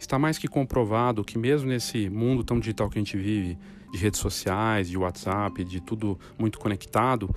Está 0.06 0.20
mais 0.20 0.38
que 0.38 0.46
comprovado 0.46 1.24
que, 1.24 1.36
mesmo 1.36 1.68
nesse 1.68 2.08
mundo 2.08 2.44
tão 2.44 2.60
digital 2.60 2.88
que 2.88 2.96
a 2.96 3.00
gente 3.02 3.16
vive, 3.16 3.58
de 3.90 3.98
redes 3.98 4.20
sociais, 4.20 4.88
de 4.88 4.96
WhatsApp, 4.96 5.64
de 5.64 5.80
tudo 5.80 6.16
muito 6.38 6.60
conectado, 6.60 7.28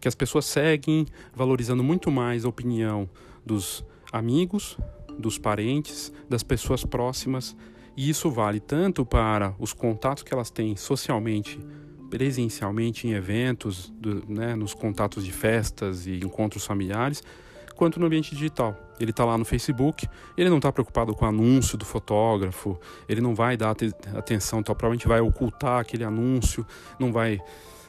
que 0.00 0.06
as 0.06 0.14
pessoas 0.14 0.44
seguem 0.44 1.04
valorizando 1.34 1.82
muito 1.82 2.12
mais 2.12 2.44
a 2.44 2.48
opinião 2.48 3.10
dos 3.44 3.84
amigos, 4.12 4.78
dos 5.18 5.36
parentes, 5.36 6.12
das 6.28 6.44
pessoas 6.44 6.84
próximas, 6.84 7.56
e 7.96 8.08
isso 8.08 8.30
vale 8.30 8.60
tanto 8.60 9.04
para 9.04 9.56
os 9.58 9.72
contatos 9.72 10.22
que 10.22 10.32
elas 10.32 10.48
têm 10.48 10.76
socialmente, 10.76 11.58
presencialmente 12.08 13.08
em 13.08 13.14
eventos, 13.14 13.92
do, 13.98 14.24
né, 14.32 14.54
nos 14.54 14.74
contatos 14.74 15.24
de 15.24 15.32
festas 15.32 16.06
e 16.06 16.20
encontros 16.20 16.64
familiares, 16.64 17.20
quanto 17.82 17.98
no 17.98 18.06
ambiente 18.06 18.32
digital. 18.32 18.78
Ele 19.00 19.10
está 19.10 19.24
lá 19.24 19.36
no 19.36 19.44
Facebook, 19.44 20.08
ele 20.36 20.48
não 20.48 20.58
está 20.58 20.70
preocupado 20.70 21.12
com 21.16 21.24
o 21.24 21.28
anúncio 21.28 21.76
do 21.76 21.84
fotógrafo, 21.84 22.78
ele 23.08 23.20
não 23.20 23.34
vai 23.34 23.56
dar 23.56 23.74
atenção, 24.14 24.60
então, 24.60 24.72
provavelmente 24.72 25.08
vai 25.08 25.20
ocultar 25.20 25.80
aquele 25.80 26.04
anúncio, 26.04 26.64
não 26.96 27.10
vai 27.10 27.40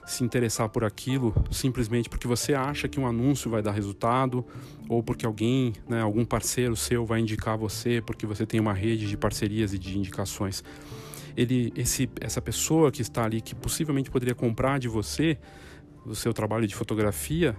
se 0.08 0.24
interessar 0.24 0.68
por 0.68 0.84
aquilo 0.84 1.32
simplesmente 1.52 2.10
porque 2.10 2.28
você 2.28 2.56
acha 2.56 2.88
que 2.88 3.00
um 3.00 3.06
anúncio 3.06 3.52
vai 3.52 3.62
dar 3.62 3.70
resultado 3.70 4.44
ou 4.90 5.04
porque 5.04 5.28
alguém, 5.28 5.74
né, 5.88 6.02
algum 6.02 6.26
parceiro 6.26 6.76
seu 6.76 7.06
vai 7.06 7.20
indicar 7.20 7.56
você 7.56 8.02
porque 8.02 8.26
você 8.26 8.48
tem 8.48 8.60
uma 8.60 8.74
rede 8.74 9.08
de 9.08 9.16
parcerias 9.16 9.76
e 9.76 9.78
de 9.78 9.96
indicações. 9.96 10.64
Ele, 11.38 11.72
esse, 11.76 12.10
essa 12.20 12.42
pessoa 12.42 12.92
que 12.92 13.04
está 13.04 13.26
ali 13.26 13.42
que 13.42 13.54
possivelmente 13.54 14.10
poderia 14.10 14.34
comprar 14.34 14.80
de 14.80 14.88
você 14.88 15.38
o 16.04 16.16
seu 16.16 16.34
trabalho 16.34 16.66
de 16.66 16.74
fotografia 16.74 17.56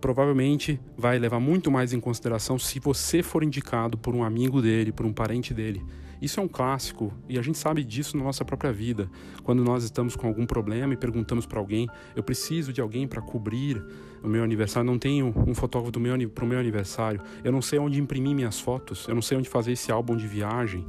provavelmente 0.00 0.80
vai 0.96 1.18
levar 1.18 1.40
muito 1.40 1.70
mais 1.70 1.92
em 1.92 2.00
consideração 2.00 2.58
se 2.58 2.78
você 2.80 3.22
for 3.22 3.42
indicado 3.42 3.98
por 3.98 4.14
um 4.14 4.22
amigo 4.22 4.62
dele, 4.62 4.92
por 4.92 5.04
um 5.06 5.12
parente 5.12 5.52
dele. 5.52 5.84
Isso 6.20 6.40
é 6.40 6.42
um 6.42 6.48
clássico 6.48 7.12
e 7.28 7.38
a 7.38 7.42
gente 7.42 7.58
sabe 7.58 7.84
disso 7.84 8.16
na 8.16 8.24
nossa 8.24 8.44
própria 8.44 8.72
vida. 8.72 9.08
Quando 9.44 9.62
nós 9.62 9.84
estamos 9.84 10.16
com 10.16 10.26
algum 10.26 10.46
problema 10.46 10.94
e 10.94 10.96
perguntamos 10.96 11.46
para 11.46 11.60
alguém: 11.60 11.88
eu 12.16 12.22
preciso 12.22 12.72
de 12.72 12.80
alguém 12.80 13.06
para 13.06 13.22
cobrir 13.22 13.82
o 14.22 14.28
meu 14.28 14.42
aniversário, 14.42 14.90
não 14.90 14.98
tenho 14.98 15.32
um 15.46 15.54
fotógrafo 15.54 15.92
para 15.92 16.44
o 16.44 16.48
meu 16.48 16.58
aniversário, 16.58 17.20
eu 17.44 17.52
não 17.52 17.62
sei 17.62 17.78
onde 17.78 18.00
imprimir 18.00 18.34
minhas 18.34 18.58
fotos, 18.58 19.06
eu 19.06 19.14
não 19.14 19.22
sei 19.22 19.38
onde 19.38 19.48
fazer 19.48 19.72
esse 19.72 19.92
álbum 19.92 20.16
de 20.16 20.26
viagem. 20.26 20.84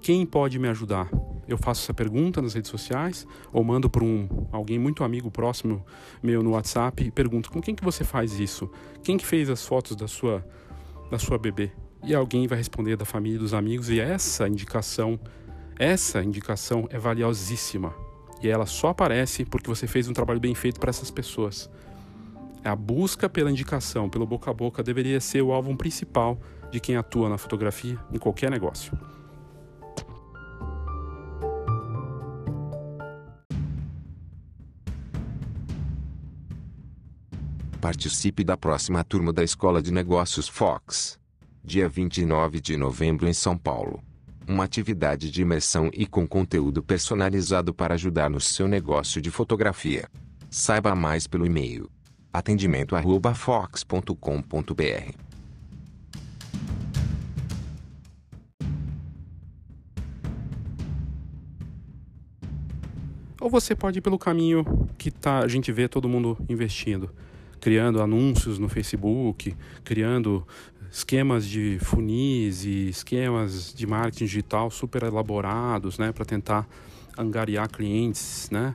Quem 0.00 0.24
pode 0.24 0.58
me 0.58 0.68
ajudar? 0.68 1.10
Eu 1.48 1.56
faço 1.56 1.82
essa 1.82 1.94
pergunta 1.94 2.42
nas 2.42 2.54
redes 2.54 2.70
sociais 2.70 3.26
ou 3.52 3.62
mando 3.62 3.88
para 3.88 4.02
um 4.02 4.28
alguém 4.50 4.78
muito 4.78 5.04
amigo 5.04 5.30
próximo 5.30 5.84
meu 6.22 6.42
no 6.42 6.50
WhatsApp 6.50 7.04
e 7.04 7.10
pergunto 7.10 7.50
com 7.50 7.60
quem 7.60 7.74
que 7.74 7.84
você 7.84 8.02
faz 8.02 8.38
isso? 8.40 8.70
Quem 9.02 9.16
que 9.16 9.24
fez 9.24 9.48
as 9.48 9.64
fotos 9.64 9.94
da 9.94 10.08
sua 10.08 10.44
da 11.10 11.18
sua 11.18 11.38
bebê? 11.38 11.70
E 12.02 12.14
alguém 12.14 12.46
vai 12.46 12.58
responder 12.58 12.96
da 12.96 13.04
família 13.04 13.36
e 13.36 13.40
dos 13.40 13.54
amigos 13.54 13.90
e 13.90 14.00
essa 14.00 14.48
indicação 14.48 15.20
essa 15.78 16.22
indicação 16.22 16.88
é 16.90 16.98
valiosíssima 16.98 17.94
e 18.42 18.48
ela 18.48 18.66
só 18.66 18.88
aparece 18.88 19.44
porque 19.44 19.68
você 19.68 19.86
fez 19.86 20.08
um 20.08 20.12
trabalho 20.12 20.40
bem 20.40 20.54
feito 20.54 20.80
para 20.80 20.90
essas 20.90 21.10
pessoas. 21.10 21.70
A 22.64 22.74
busca 22.74 23.28
pela 23.28 23.50
indicação, 23.50 24.08
pelo 24.08 24.26
boca 24.26 24.50
a 24.50 24.54
boca, 24.54 24.82
deveria 24.82 25.20
ser 25.20 25.42
o 25.42 25.52
alvo 25.52 25.74
principal 25.76 26.38
de 26.70 26.80
quem 26.80 26.96
atua 26.96 27.28
na 27.28 27.38
fotografia 27.38 27.98
em 28.12 28.18
qualquer 28.18 28.50
negócio. 28.50 28.98
Participe 37.86 38.42
da 38.42 38.56
próxima 38.56 39.04
turma 39.04 39.32
da 39.32 39.44
Escola 39.44 39.80
de 39.80 39.92
Negócios 39.92 40.48
Fox. 40.48 41.20
Dia 41.62 41.88
29 41.88 42.60
de 42.60 42.76
novembro 42.76 43.28
em 43.28 43.32
São 43.32 43.56
Paulo. 43.56 44.02
Uma 44.44 44.64
atividade 44.64 45.30
de 45.30 45.42
imersão 45.42 45.88
e 45.92 46.04
com 46.04 46.26
conteúdo 46.26 46.82
personalizado 46.82 47.72
para 47.72 47.94
ajudar 47.94 48.28
no 48.28 48.40
seu 48.40 48.66
negócio 48.66 49.22
de 49.22 49.30
fotografia. 49.30 50.08
Saiba 50.50 50.96
mais 50.96 51.28
pelo 51.28 51.46
e-mail 51.46 51.88
atendimento@fox.com.br. 52.32 55.12
Ou 63.40 63.48
você 63.48 63.76
pode 63.76 64.00
ir 64.00 64.02
pelo 64.02 64.18
caminho 64.18 64.64
que 64.98 65.12
tá, 65.12 65.38
a 65.38 65.46
gente 65.46 65.70
vê 65.70 65.86
todo 65.86 66.08
mundo 66.08 66.36
investindo 66.48 67.14
criando 67.66 68.00
anúncios 68.00 68.60
no 68.60 68.68
Facebook, 68.68 69.52
criando 69.82 70.46
esquemas 70.88 71.44
de 71.44 71.78
funis 71.80 72.64
e 72.64 72.90
esquemas 72.90 73.74
de 73.74 73.84
marketing 73.88 74.26
digital 74.26 74.70
super 74.70 75.02
elaborados, 75.02 75.98
né, 75.98 76.12
para 76.12 76.24
tentar 76.24 76.64
angariar 77.18 77.68
clientes, 77.68 78.48
né, 78.52 78.72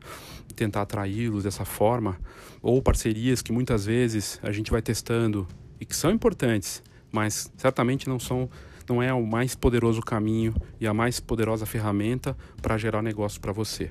tentar 0.57 0.81
atraí-los 0.81 1.45
dessa 1.45 1.63
forma, 1.63 2.19
ou 2.61 2.81
parcerias 2.81 3.41
que 3.41 3.53
muitas 3.53 3.85
vezes 3.85 4.41
a 4.43 4.51
gente 4.51 4.69
vai 4.69 4.81
testando 4.81 5.47
e 5.79 5.85
que 5.85 5.95
são 5.95 6.11
importantes, 6.11 6.83
mas 7.13 7.49
certamente 7.55 8.09
não 8.09 8.19
são 8.19 8.49
não 8.89 9.01
é 9.01 9.13
o 9.13 9.25
mais 9.25 9.55
poderoso 9.55 10.01
caminho 10.01 10.53
e 10.81 10.85
a 10.85 10.93
mais 10.93 11.17
poderosa 11.17 11.65
ferramenta 11.65 12.35
para 12.61 12.77
gerar 12.77 13.01
negócio 13.01 13.39
para 13.39 13.53
você. 13.53 13.89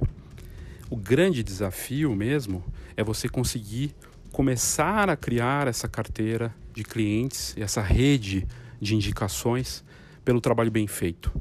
O 0.90 0.96
grande 0.96 1.42
desafio 1.42 2.14
mesmo 2.14 2.62
é 2.98 3.02
você 3.02 3.30
conseguir 3.30 3.94
começar 4.32 5.08
a 5.10 5.16
criar 5.16 5.66
essa 5.66 5.88
carteira 5.88 6.54
de 6.72 6.84
clientes, 6.84 7.54
essa 7.56 7.82
rede 7.82 8.46
de 8.80 8.94
indicações 8.94 9.84
pelo 10.24 10.40
trabalho 10.40 10.70
bem 10.70 10.86
feito. 10.86 11.32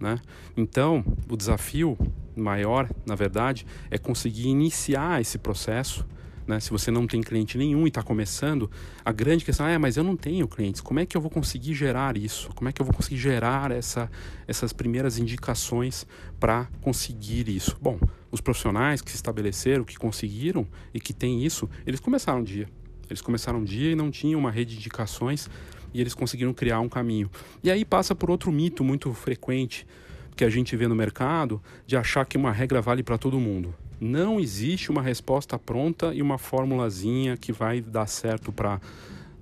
Né? 0.00 0.20
Então, 0.56 1.04
o 1.28 1.36
desafio 1.36 1.96
maior, 2.36 2.88
na 3.06 3.14
verdade, 3.14 3.66
é 3.90 3.98
conseguir 3.98 4.48
iniciar 4.48 5.20
esse 5.20 5.38
processo 5.38 6.06
né? 6.46 6.60
Se 6.60 6.70
você 6.70 6.90
não 6.90 7.06
tem 7.06 7.20
cliente 7.20 7.58
nenhum 7.58 7.84
e 7.84 7.88
está 7.88 8.02
começando, 8.02 8.70
a 9.04 9.12
grande 9.12 9.44
questão 9.44 9.66
é, 9.66 9.76
mas 9.78 9.96
eu 9.96 10.04
não 10.04 10.16
tenho 10.16 10.46
clientes. 10.46 10.80
Como 10.80 11.00
é 11.00 11.06
que 11.06 11.16
eu 11.16 11.20
vou 11.20 11.30
conseguir 11.30 11.74
gerar 11.74 12.16
isso? 12.16 12.50
Como 12.54 12.68
é 12.68 12.72
que 12.72 12.80
eu 12.80 12.86
vou 12.86 12.94
conseguir 12.94 13.16
gerar 13.16 13.70
essa, 13.70 14.10
essas 14.46 14.72
primeiras 14.72 15.18
indicações 15.18 16.06
para 16.38 16.68
conseguir 16.80 17.48
isso? 17.48 17.76
Bom, 17.80 17.98
os 18.30 18.40
profissionais 18.40 19.00
que 19.00 19.10
se 19.10 19.16
estabeleceram, 19.16 19.84
que 19.84 19.96
conseguiram 19.96 20.66
e 20.94 21.00
que 21.00 21.12
têm 21.12 21.44
isso, 21.44 21.68
eles 21.86 22.00
começaram 22.00 22.40
um 22.40 22.44
dia. 22.44 22.68
Eles 23.08 23.20
começaram 23.20 23.60
um 23.60 23.64
dia 23.64 23.92
e 23.92 23.94
não 23.94 24.10
tinham 24.10 24.38
uma 24.38 24.50
rede 24.50 24.72
de 24.72 24.78
indicações 24.78 25.48
e 25.94 26.00
eles 26.00 26.14
conseguiram 26.14 26.52
criar 26.52 26.80
um 26.80 26.88
caminho. 26.88 27.30
E 27.62 27.70
aí 27.70 27.84
passa 27.84 28.14
por 28.14 28.30
outro 28.30 28.50
mito 28.52 28.84
muito 28.84 29.12
frequente 29.12 29.86
que 30.34 30.44
a 30.44 30.50
gente 30.50 30.76
vê 30.76 30.86
no 30.86 30.94
mercado 30.94 31.62
de 31.86 31.96
achar 31.96 32.26
que 32.26 32.36
uma 32.36 32.52
regra 32.52 32.82
vale 32.82 33.02
para 33.02 33.16
todo 33.16 33.40
mundo. 33.40 33.74
Não 34.00 34.38
existe 34.38 34.90
uma 34.90 35.02
resposta 35.02 35.58
pronta 35.58 36.12
e 36.14 36.20
uma 36.20 36.38
formulazinha 36.38 37.36
que 37.36 37.52
vai 37.52 37.80
dar 37.80 38.06
certo 38.06 38.52
para 38.52 38.80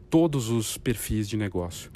todos 0.08 0.48
os 0.48 0.78
perfis 0.78 1.28
de 1.28 1.36
negócio. 1.36 1.90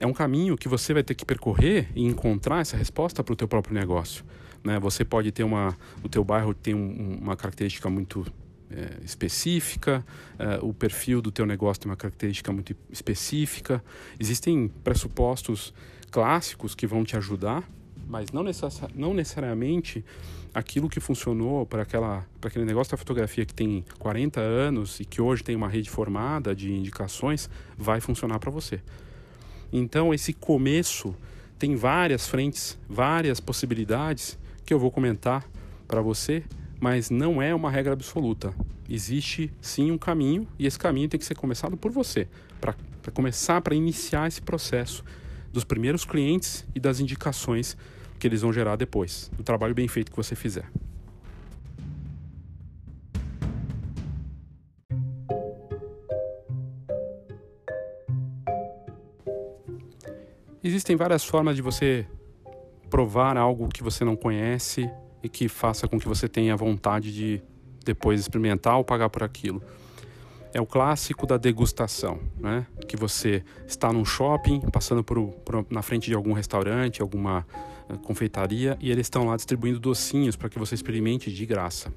É 0.00 0.06
um 0.06 0.12
caminho 0.12 0.56
que 0.56 0.66
você 0.66 0.92
vai 0.92 1.02
ter 1.02 1.14
que 1.14 1.24
percorrer 1.24 1.88
e 1.94 2.04
encontrar 2.04 2.60
essa 2.60 2.76
resposta 2.76 3.22
para 3.22 3.32
o 3.32 3.36
teu 3.36 3.46
próprio 3.46 3.74
negócio. 3.74 4.24
Né? 4.64 4.78
Você 4.80 5.04
pode 5.04 5.30
ter 5.30 5.44
uma, 5.44 5.76
o 6.02 6.08
teu 6.08 6.24
bairro 6.24 6.54
tem 6.54 6.74
um, 6.74 7.18
uma 7.20 7.36
característica 7.36 7.88
muito 7.88 8.26
é, 8.70 8.98
específica, 9.04 10.04
é, 10.38 10.58
o 10.62 10.72
perfil 10.72 11.20
do 11.20 11.30
teu 11.30 11.44
negócio 11.44 11.82
tem 11.82 11.90
uma 11.90 11.96
característica 11.96 12.52
muito 12.52 12.74
específica. 12.90 13.82
Existem 14.18 14.68
pressupostos 14.82 15.74
clássicos 16.10 16.74
que 16.74 16.86
vão 16.86 17.04
te 17.04 17.16
ajudar, 17.16 17.68
mas 18.08 18.32
não, 18.32 18.44
não 18.94 19.14
necessariamente 19.14 20.04
aquilo 20.52 20.88
que 20.88 21.00
funcionou 21.00 21.64
para 21.64 21.82
aquela 21.82 22.26
para 22.40 22.48
aquele 22.48 22.64
negócio 22.64 22.90
da 22.90 22.96
fotografia 22.96 23.44
que 23.44 23.54
tem 23.54 23.84
40 23.98 24.40
anos 24.40 25.00
e 25.00 25.04
que 25.04 25.20
hoje 25.20 25.44
tem 25.44 25.54
uma 25.54 25.68
rede 25.68 25.88
formada 25.88 26.54
de 26.54 26.72
indicações 26.72 27.48
vai 27.76 28.00
funcionar 28.00 28.38
para 28.38 28.50
você. 28.50 28.80
Então 29.72 30.12
esse 30.12 30.32
começo 30.32 31.14
tem 31.58 31.76
várias 31.76 32.26
frentes, 32.26 32.78
várias 32.88 33.38
possibilidades 33.38 34.38
que 34.64 34.72
eu 34.72 34.78
vou 34.78 34.90
comentar 34.90 35.44
para 35.86 36.00
você, 36.00 36.42
mas 36.80 37.10
não 37.10 37.42
é 37.42 37.54
uma 37.54 37.70
regra 37.70 37.92
absoluta. 37.92 38.54
Existe 38.88 39.52
sim 39.60 39.90
um 39.90 39.98
caminho 39.98 40.48
e 40.58 40.66
esse 40.66 40.78
caminho 40.78 41.08
tem 41.08 41.20
que 41.20 41.26
ser 41.26 41.36
começado 41.36 41.76
por 41.76 41.92
você, 41.92 42.26
para 42.60 42.74
começar, 43.12 43.60
para 43.60 43.74
iniciar 43.74 44.26
esse 44.26 44.40
processo 44.40 45.04
dos 45.52 45.64
primeiros 45.64 46.04
clientes 46.04 46.64
e 46.74 46.80
das 46.80 46.98
indicações 46.98 47.76
que 48.20 48.26
eles 48.26 48.42
vão 48.42 48.52
gerar 48.52 48.76
depois, 48.76 49.30
do 49.36 49.42
trabalho 49.42 49.74
bem 49.74 49.88
feito 49.88 50.10
que 50.10 50.16
você 50.16 50.36
fizer. 50.36 50.70
Existem 60.62 60.94
várias 60.94 61.24
formas 61.24 61.56
de 61.56 61.62
você 61.62 62.06
provar 62.90 63.38
algo 63.38 63.68
que 63.68 63.82
você 63.82 64.04
não 64.04 64.14
conhece 64.14 64.88
e 65.22 65.28
que 65.28 65.48
faça 65.48 65.88
com 65.88 65.98
que 65.98 66.06
você 66.06 66.28
tenha 66.28 66.54
vontade 66.54 67.12
de 67.14 67.42
depois 67.82 68.20
experimentar 68.20 68.76
ou 68.76 68.84
pagar 68.84 69.08
por 69.08 69.22
aquilo. 69.22 69.62
É 70.52 70.60
o 70.60 70.66
clássico 70.66 71.26
da 71.26 71.38
degustação, 71.38 72.20
né? 72.38 72.66
Que 72.86 72.96
você 72.96 73.42
está 73.66 73.90
num 73.92 74.04
shopping, 74.04 74.60
passando 74.72 75.02
por, 75.02 75.28
por 75.44 75.64
na 75.70 75.80
frente 75.80 76.08
de 76.08 76.14
algum 76.14 76.34
restaurante, 76.34 77.00
alguma 77.00 77.46
confeitaria, 77.98 78.76
e 78.80 78.90
eles 78.90 79.06
estão 79.06 79.26
lá 79.26 79.36
distribuindo 79.36 79.78
docinhos 79.78 80.36
para 80.36 80.48
que 80.48 80.58
você 80.58 80.74
experimente 80.74 81.32
de 81.32 81.46
graça. 81.46 81.92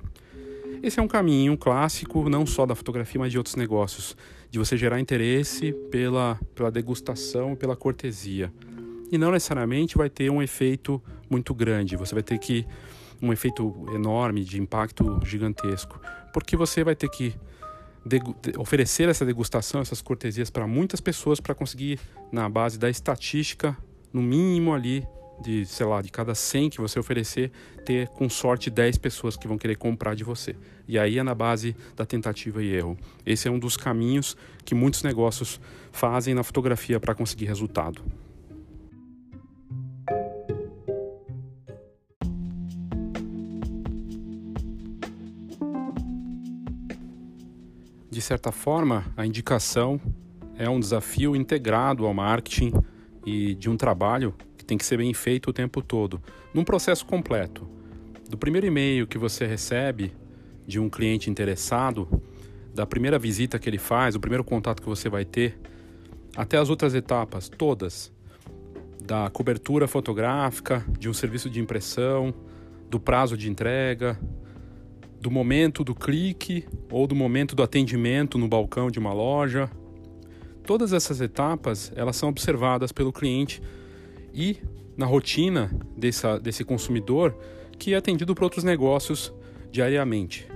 Esse 0.82 1.00
é 1.00 1.04
um 1.04 1.08
caminho 1.08 1.58
clássico, 1.58 2.30
não 2.30 2.46
só 2.46 2.66
da 2.66 2.76
fotografia, 2.76 3.20
mas 3.20 3.32
de 3.32 3.38
outros 3.38 3.56
negócios, 3.56 4.18
de 4.52 4.60
você 4.60 4.76
gerar 4.76 5.00
interesse 5.00 5.72
pela, 5.90 6.38
pela 6.54 6.70
degustação, 6.70 7.56
pela 7.56 7.76
cortesia. 7.76 8.52
E 9.10 9.18
não 9.18 9.32
necessariamente 9.32 9.98
vai 9.98 10.10
ter 10.10 10.30
um 10.30 10.42
efeito 10.42 11.02
muito 11.30 11.54
grande, 11.54 11.96
você 11.96 12.14
vai 12.14 12.24
ter 12.24 12.38
que. 12.38 12.66
um 13.22 13.32
efeito 13.32 13.74
enorme, 13.94 14.44
de 14.44 14.60
impacto 14.60 15.22
gigantesco, 15.24 16.02
porque 16.34 16.58
você 16.58 16.84
vai 16.84 16.96
ter 16.96 17.10
que 17.10 17.34
oferecer 18.58 19.08
essa 19.08 19.26
degustação, 19.26 19.80
essas 19.80 20.02
cortesias 20.02 20.50
para 20.50 20.68
muitas 20.68 21.00
pessoas 21.00 21.40
para 21.40 21.56
conseguir, 21.56 21.98
na 22.30 22.50
base 22.50 22.78
da 22.78 22.90
estatística, 22.90 23.78
no 24.12 24.22
mínimo 24.22 24.74
ali 24.74 25.08
de, 25.42 25.66
sei 25.66 25.86
lá, 25.86 26.02
de 26.02 26.12
cada 26.12 26.36
100 26.36 26.70
que 26.72 26.82
você 26.82 27.00
oferecer, 27.00 27.52
ter 27.86 28.08
com 28.10 28.30
sorte 28.30 28.70
10 28.70 28.98
pessoas 28.98 29.36
que 29.36 29.48
vão 29.48 29.58
querer 29.58 29.76
comprar 29.76 30.16
de 30.16 30.24
você. 30.24 30.56
E 30.88 30.98
aí 30.98 31.18
é 31.20 31.24
na 31.24 31.36
base 31.36 31.76
da 31.96 32.06
tentativa 32.06 32.64
e 32.64 32.74
erro. 32.74 32.98
Esse 33.26 33.48
é 33.48 33.52
um 33.52 33.60
dos 33.60 33.76
caminhos 33.78 34.38
que 34.64 34.76
muitos 34.76 35.04
negócios 35.04 35.60
fazem 35.92 36.34
na 36.34 36.44
fotografia 36.44 37.00
para 37.00 37.14
conseguir 37.14 37.46
resultado. 37.46 38.02
De 48.10 48.22
certa 48.22 48.52
forma, 48.52 49.12
a 49.18 49.26
indicação 49.26 50.00
é 50.56 50.70
um 50.70 50.80
desafio 50.80 51.36
integrado 51.36 52.06
ao 52.06 52.14
marketing 52.14 52.72
e 53.26 53.56
de 53.56 53.70
um 53.70 53.76
trabalho 53.76 54.36
que 54.64 54.68
tem 54.68 54.78
que 54.78 54.86
ser 54.86 54.98
bem 54.98 55.14
feito 55.14 55.50
o 55.50 55.54
tempo 55.54 55.82
todo, 55.82 56.22
num 56.54 56.64
processo 56.64 57.06
completo. 57.06 57.68
Do 58.30 58.38
primeiro 58.38 58.66
e-mail 58.66 59.06
que 59.06 59.18
você 59.18 59.46
recebe 59.46 60.14
de 60.66 60.80
um 60.80 60.90
cliente 60.90 61.30
interessado, 61.30 62.08
da 62.74 62.86
primeira 62.86 63.20
visita 63.20 63.60
que 63.60 63.70
ele 63.70 63.78
faz, 63.78 64.16
o 64.16 64.20
primeiro 64.20 64.44
contato 64.44 64.82
que 64.82 64.88
você 64.88 65.10
vai 65.10 65.26
ter, 65.26 65.60
até 66.36 66.58
as 66.58 66.70
outras 66.70 66.96
etapas, 66.96 67.50
todas, 67.50 68.12
da 69.06 69.30
cobertura 69.30 69.86
fotográfica, 69.86 70.84
de 70.98 71.10
um 71.10 71.14
serviço 71.14 71.50
de 71.50 71.60
impressão, 71.60 72.34
do 72.90 73.00
prazo 73.00 73.36
de 73.36 73.50
entrega, 73.50 74.18
do 75.20 75.30
momento 75.30 75.84
do 75.84 75.94
clique 75.94 76.66
ou 76.90 77.06
do 77.06 77.16
momento 77.16 77.54
do 77.54 77.62
atendimento 77.62 78.38
no 78.38 78.48
balcão 78.48 78.90
de 78.90 78.98
uma 78.98 79.14
loja. 79.14 79.70
Todas 80.66 80.94
essas 80.94 81.20
etapas 81.20 81.92
elas 81.96 82.16
são 82.16 82.30
observadas 82.30 82.94
pelo 82.94 83.12
cliente 83.12 83.62
e 84.34 84.58
na 84.98 85.06
rotina 85.06 85.72
dessa, 85.96 86.40
desse 86.40 86.64
consumidor 86.64 87.36
que 87.78 87.94
é 87.94 87.98
atendido 87.98 88.34
por 88.34 88.46
outros 88.46 88.64
negócios 88.64 89.34
diariamente. 89.72 90.48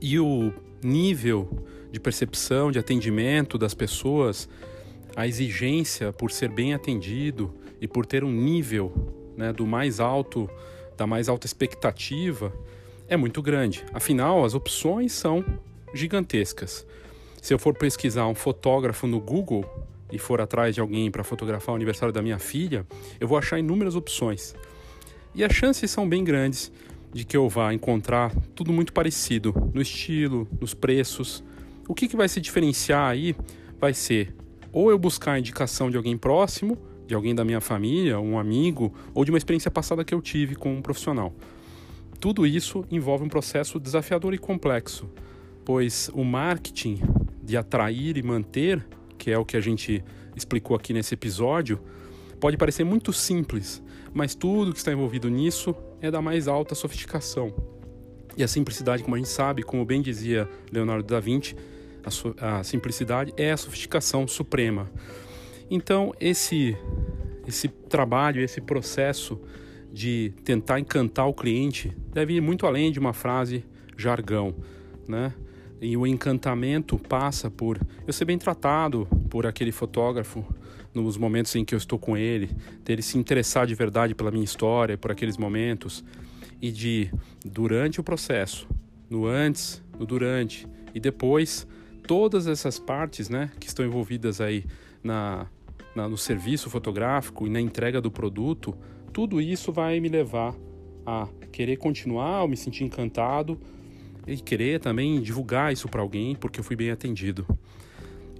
E 0.00 0.18
o 0.18 0.52
nível 0.82 1.64
de 1.92 2.00
percepção, 2.00 2.70
de 2.70 2.78
atendimento 2.78 3.58
das 3.58 3.74
pessoas, 3.74 4.48
a 5.14 5.26
exigência 5.26 6.12
por 6.12 6.30
ser 6.30 6.48
bem 6.48 6.72
atendido 6.72 7.54
e 7.80 7.88
por 7.88 8.06
ter 8.06 8.24
um 8.24 8.32
nível 8.32 8.92
né, 9.36 9.52
do 9.52 9.66
mais 9.66 10.00
alto, 10.00 10.48
da 10.96 11.06
mais 11.06 11.28
alta 11.28 11.46
expectativa, 11.46 12.52
é 13.08 13.16
muito 13.16 13.42
grande. 13.42 13.84
Afinal, 13.92 14.44
as 14.44 14.54
opções 14.54 15.12
são 15.12 15.44
gigantescas. 15.92 16.86
Se 17.42 17.52
eu 17.52 17.58
for 17.58 17.74
pesquisar 17.74 18.26
um 18.26 18.34
fotógrafo 18.34 19.06
no 19.06 19.20
Google 19.20 19.64
e 20.12 20.18
for 20.18 20.40
atrás 20.40 20.74
de 20.74 20.80
alguém 20.80 21.10
para 21.10 21.24
fotografar 21.24 21.72
o 21.72 21.76
aniversário 21.76 22.12
da 22.12 22.22
minha 22.22 22.38
filha, 22.38 22.86
eu 23.18 23.28
vou 23.28 23.38
achar 23.38 23.58
inúmeras 23.58 23.94
opções. 23.94 24.54
E 25.34 25.44
as 25.44 25.52
chances 25.52 25.90
são 25.90 26.08
bem 26.08 26.24
grandes 26.24 26.72
de 27.12 27.24
que 27.24 27.36
eu 27.36 27.48
vá 27.48 27.72
encontrar 27.72 28.34
tudo 28.54 28.72
muito 28.72 28.92
parecido 28.92 29.54
no 29.74 29.80
estilo, 29.80 30.48
nos 30.60 30.74
preços. 30.74 31.42
O 31.88 31.94
que, 31.94 32.08
que 32.08 32.16
vai 32.16 32.28
se 32.28 32.40
diferenciar 32.40 33.10
aí 33.10 33.34
vai 33.78 33.94
ser 33.94 34.34
ou 34.72 34.90
eu 34.90 34.98
buscar 34.98 35.32
a 35.32 35.38
indicação 35.38 35.90
de 35.90 35.96
alguém 35.96 36.16
próximo, 36.16 36.78
de 37.06 37.14
alguém 37.14 37.34
da 37.34 37.44
minha 37.44 37.60
família, 37.60 38.20
um 38.20 38.38
amigo, 38.38 38.94
ou 39.12 39.24
de 39.24 39.30
uma 39.30 39.38
experiência 39.38 39.70
passada 39.70 40.04
que 40.04 40.14
eu 40.14 40.22
tive 40.22 40.54
com 40.54 40.72
um 40.72 40.82
profissional. 40.82 41.34
Tudo 42.20 42.46
isso 42.46 42.84
envolve 42.90 43.24
um 43.24 43.28
processo 43.28 43.80
desafiador 43.80 44.34
e 44.34 44.38
complexo, 44.38 45.10
pois 45.64 46.10
o 46.14 46.22
marketing 46.22 47.00
de 47.42 47.56
atrair 47.56 48.16
e 48.16 48.22
manter, 48.22 48.86
que 49.20 49.30
é 49.30 49.36
o 49.36 49.44
que 49.44 49.54
a 49.54 49.60
gente 49.60 50.02
explicou 50.34 50.74
aqui 50.74 50.94
nesse 50.94 51.12
episódio, 51.12 51.78
pode 52.40 52.56
parecer 52.56 52.84
muito 52.84 53.12
simples, 53.12 53.82
mas 54.14 54.34
tudo 54.34 54.72
que 54.72 54.78
está 54.78 54.90
envolvido 54.90 55.28
nisso 55.28 55.76
é 56.00 56.10
da 56.10 56.22
mais 56.22 56.48
alta 56.48 56.74
sofisticação. 56.74 57.54
E 58.34 58.42
a 58.42 58.48
simplicidade, 58.48 59.02
como 59.02 59.14
a 59.14 59.18
gente 59.18 59.28
sabe, 59.28 59.62
como 59.62 59.84
bem 59.84 60.00
dizia 60.00 60.48
Leonardo 60.72 61.06
da 61.06 61.20
Vinci, 61.20 61.54
a, 62.38 62.60
a 62.60 62.64
simplicidade 62.64 63.34
é 63.36 63.52
a 63.52 63.56
sofisticação 63.58 64.26
suprema. 64.26 64.90
Então, 65.70 66.14
esse, 66.18 66.74
esse 67.46 67.68
trabalho, 67.68 68.40
esse 68.40 68.62
processo 68.62 69.38
de 69.92 70.32
tentar 70.44 70.80
encantar 70.80 71.28
o 71.28 71.34
cliente 71.34 71.94
deve 72.10 72.34
ir 72.34 72.40
muito 72.40 72.66
além 72.66 72.90
de 72.90 72.98
uma 72.98 73.12
frase 73.12 73.64
jargão, 73.98 74.54
né? 75.06 75.34
E 75.80 75.96
o 75.96 76.06
encantamento 76.06 76.98
passa 76.98 77.50
por 77.50 77.80
eu 78.06 78.12
ser 78.12 78.24
bem 78.24 78.38
tratado 78.38 79.08
por 79.30 79.46
aquele 79.46 79.72
fotógrafo 79.72 80.44
nos 80.92 81.16
momentos 81.16 81.54
em 81.54 81.64
que 81.64 81.74
eu 81.74 81.78
estou 81.78 81.98
com 81.98 82.16
ele, 82.16 82.50
dele 82.84 83.00
se 83.00 83.16
interessar 83.16 83.66
de 83.66 83.74
verdade 83.74 84.14
pela 84.14 84.30
minha 84.30 84.44
história, 84.44 84.98
por 84.98 85.10
aqueles 85.10 85.36
momentos, 85.36 86.04
e 86.60 86.70
de, 86.70 87.10
durante 87.44 88.00
o 88.00 88.02
processo, 88.02 88.68
no 89.08 89.24
antes, 89.24 89.82
no 89.98 90.04
durante 90.04 90.66
e 90.94 91.00
depois, 91.00 91.66
todas 92.06 92.46
essas 92.46 92.78
partes 92.78 93.28
né, 93.28 93.50
que 93.58 93.68
estão 93.68 93.84
envolvidas 93.84 94.40
aí 94.40 94.64
na, 95.02 95.46
na, 95.94 96.08
no 96.08 96.18
serviço 96.18 96.68
fotográfico 96.68 97.46
e 97.46 97.50
na 97.50 97.60
entrega 97.60 98.00
do 98.00 98.10
produto 98.10 98.76
tudo 99.12 99.40
isso 99.40 99.72
vai 99.72 99.98
me 100.00 100.08
levar 100.08 100.54
a 101.04 101.28
querer 101.50 101.76
continuar, 101.76 102.42
ou 102.42 102.48
me 102.48 102.56
sentir 102.56 102.84
encantado 102.84 103.58
e 104.30 104.38
querer 104.38 104.80
também 104.80 105.20
divulgar 105.20 105.72
isso 105.72 105.88
para 105.88 106.00
alguém 106.00 106.34
porque 106.34 106.60
eu 106.60 106.64
fui 106.64 106.76
bem 106.76 106.90
atendido. 106.90 107.46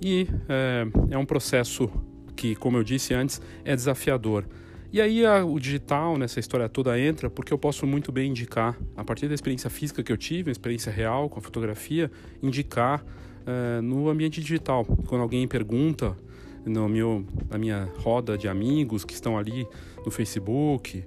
E 0.01 0.27
é, 0.49 0.87
é, 1.11 1.19
um 1.19 1.27
processo 1.27 1.91
que, 2.35 2.55
como 2.55 2.79
eu 2.79 2.85
disse 2.85 3.13
antes, 3.13 3.41
é 3.65 3.75
desafiador. 3.75 4.47
E 4.93 5.01
aí 5.01 5.27
a, 5.27 5.45
o 5.45 5.59
digital 5.61 6.17
nessa 6.17 6.41
história 6.41 6.69
toda 6.69 6.99
entra 6.99 7.29
porque 7.29 7.53
eu 7.53 7.59
posso 7.59 7.87
muito 7.87 8.11
bem 8.11 8.31
indicar, 8.31 8.79
a 8.97 9.05
partir 9.05 9.29
da 9.29 9.35
experiência 9.35 9.69
física 9.69 10.03
que 10.03 10.11
eu 10.11 10.17
tive, 10.17 10.51
a 10.51 10.53
experiência 10.53 10.91
real 10.91 11.29
com 11.29 11.39
a 11.39 11.43
fotografia, 11.43 12.11
indicar 12.43 13.05
é, 13.47 13.81
no 13.81 14.09
ambiente 14.09 14.41
digital. 14.41 14.85
Quando 14.85 15.21
alguém 15.23 15.47
pergunta 15.47 16.17
no 16.65 16.89
meu, 16.89 17.25
na 17.51 17.59
minha 17.59 17.89
roda 17.99 18.37
de 18.37 18.49
amigos 18.49 19.05
que 19.05 19.13
estão 19.13 19.37
ali 19.37 19.67
no 20.05 20.11
Facebook, 20.11 21.05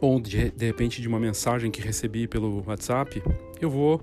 ou 0.00 0.20
de, 0.20 0.50
de 0.50 0.66
repente 0.66 1.00
de 1.00 1.08
uma 1.08 1.18
mensagem 1.18 1.70
que 1.70 1.80
recebi 1.80 2.26
pelo 2.26 2.64
WhatsApp, 2.66 3.22
eu 3.60 3.70
vou 3.70 4.00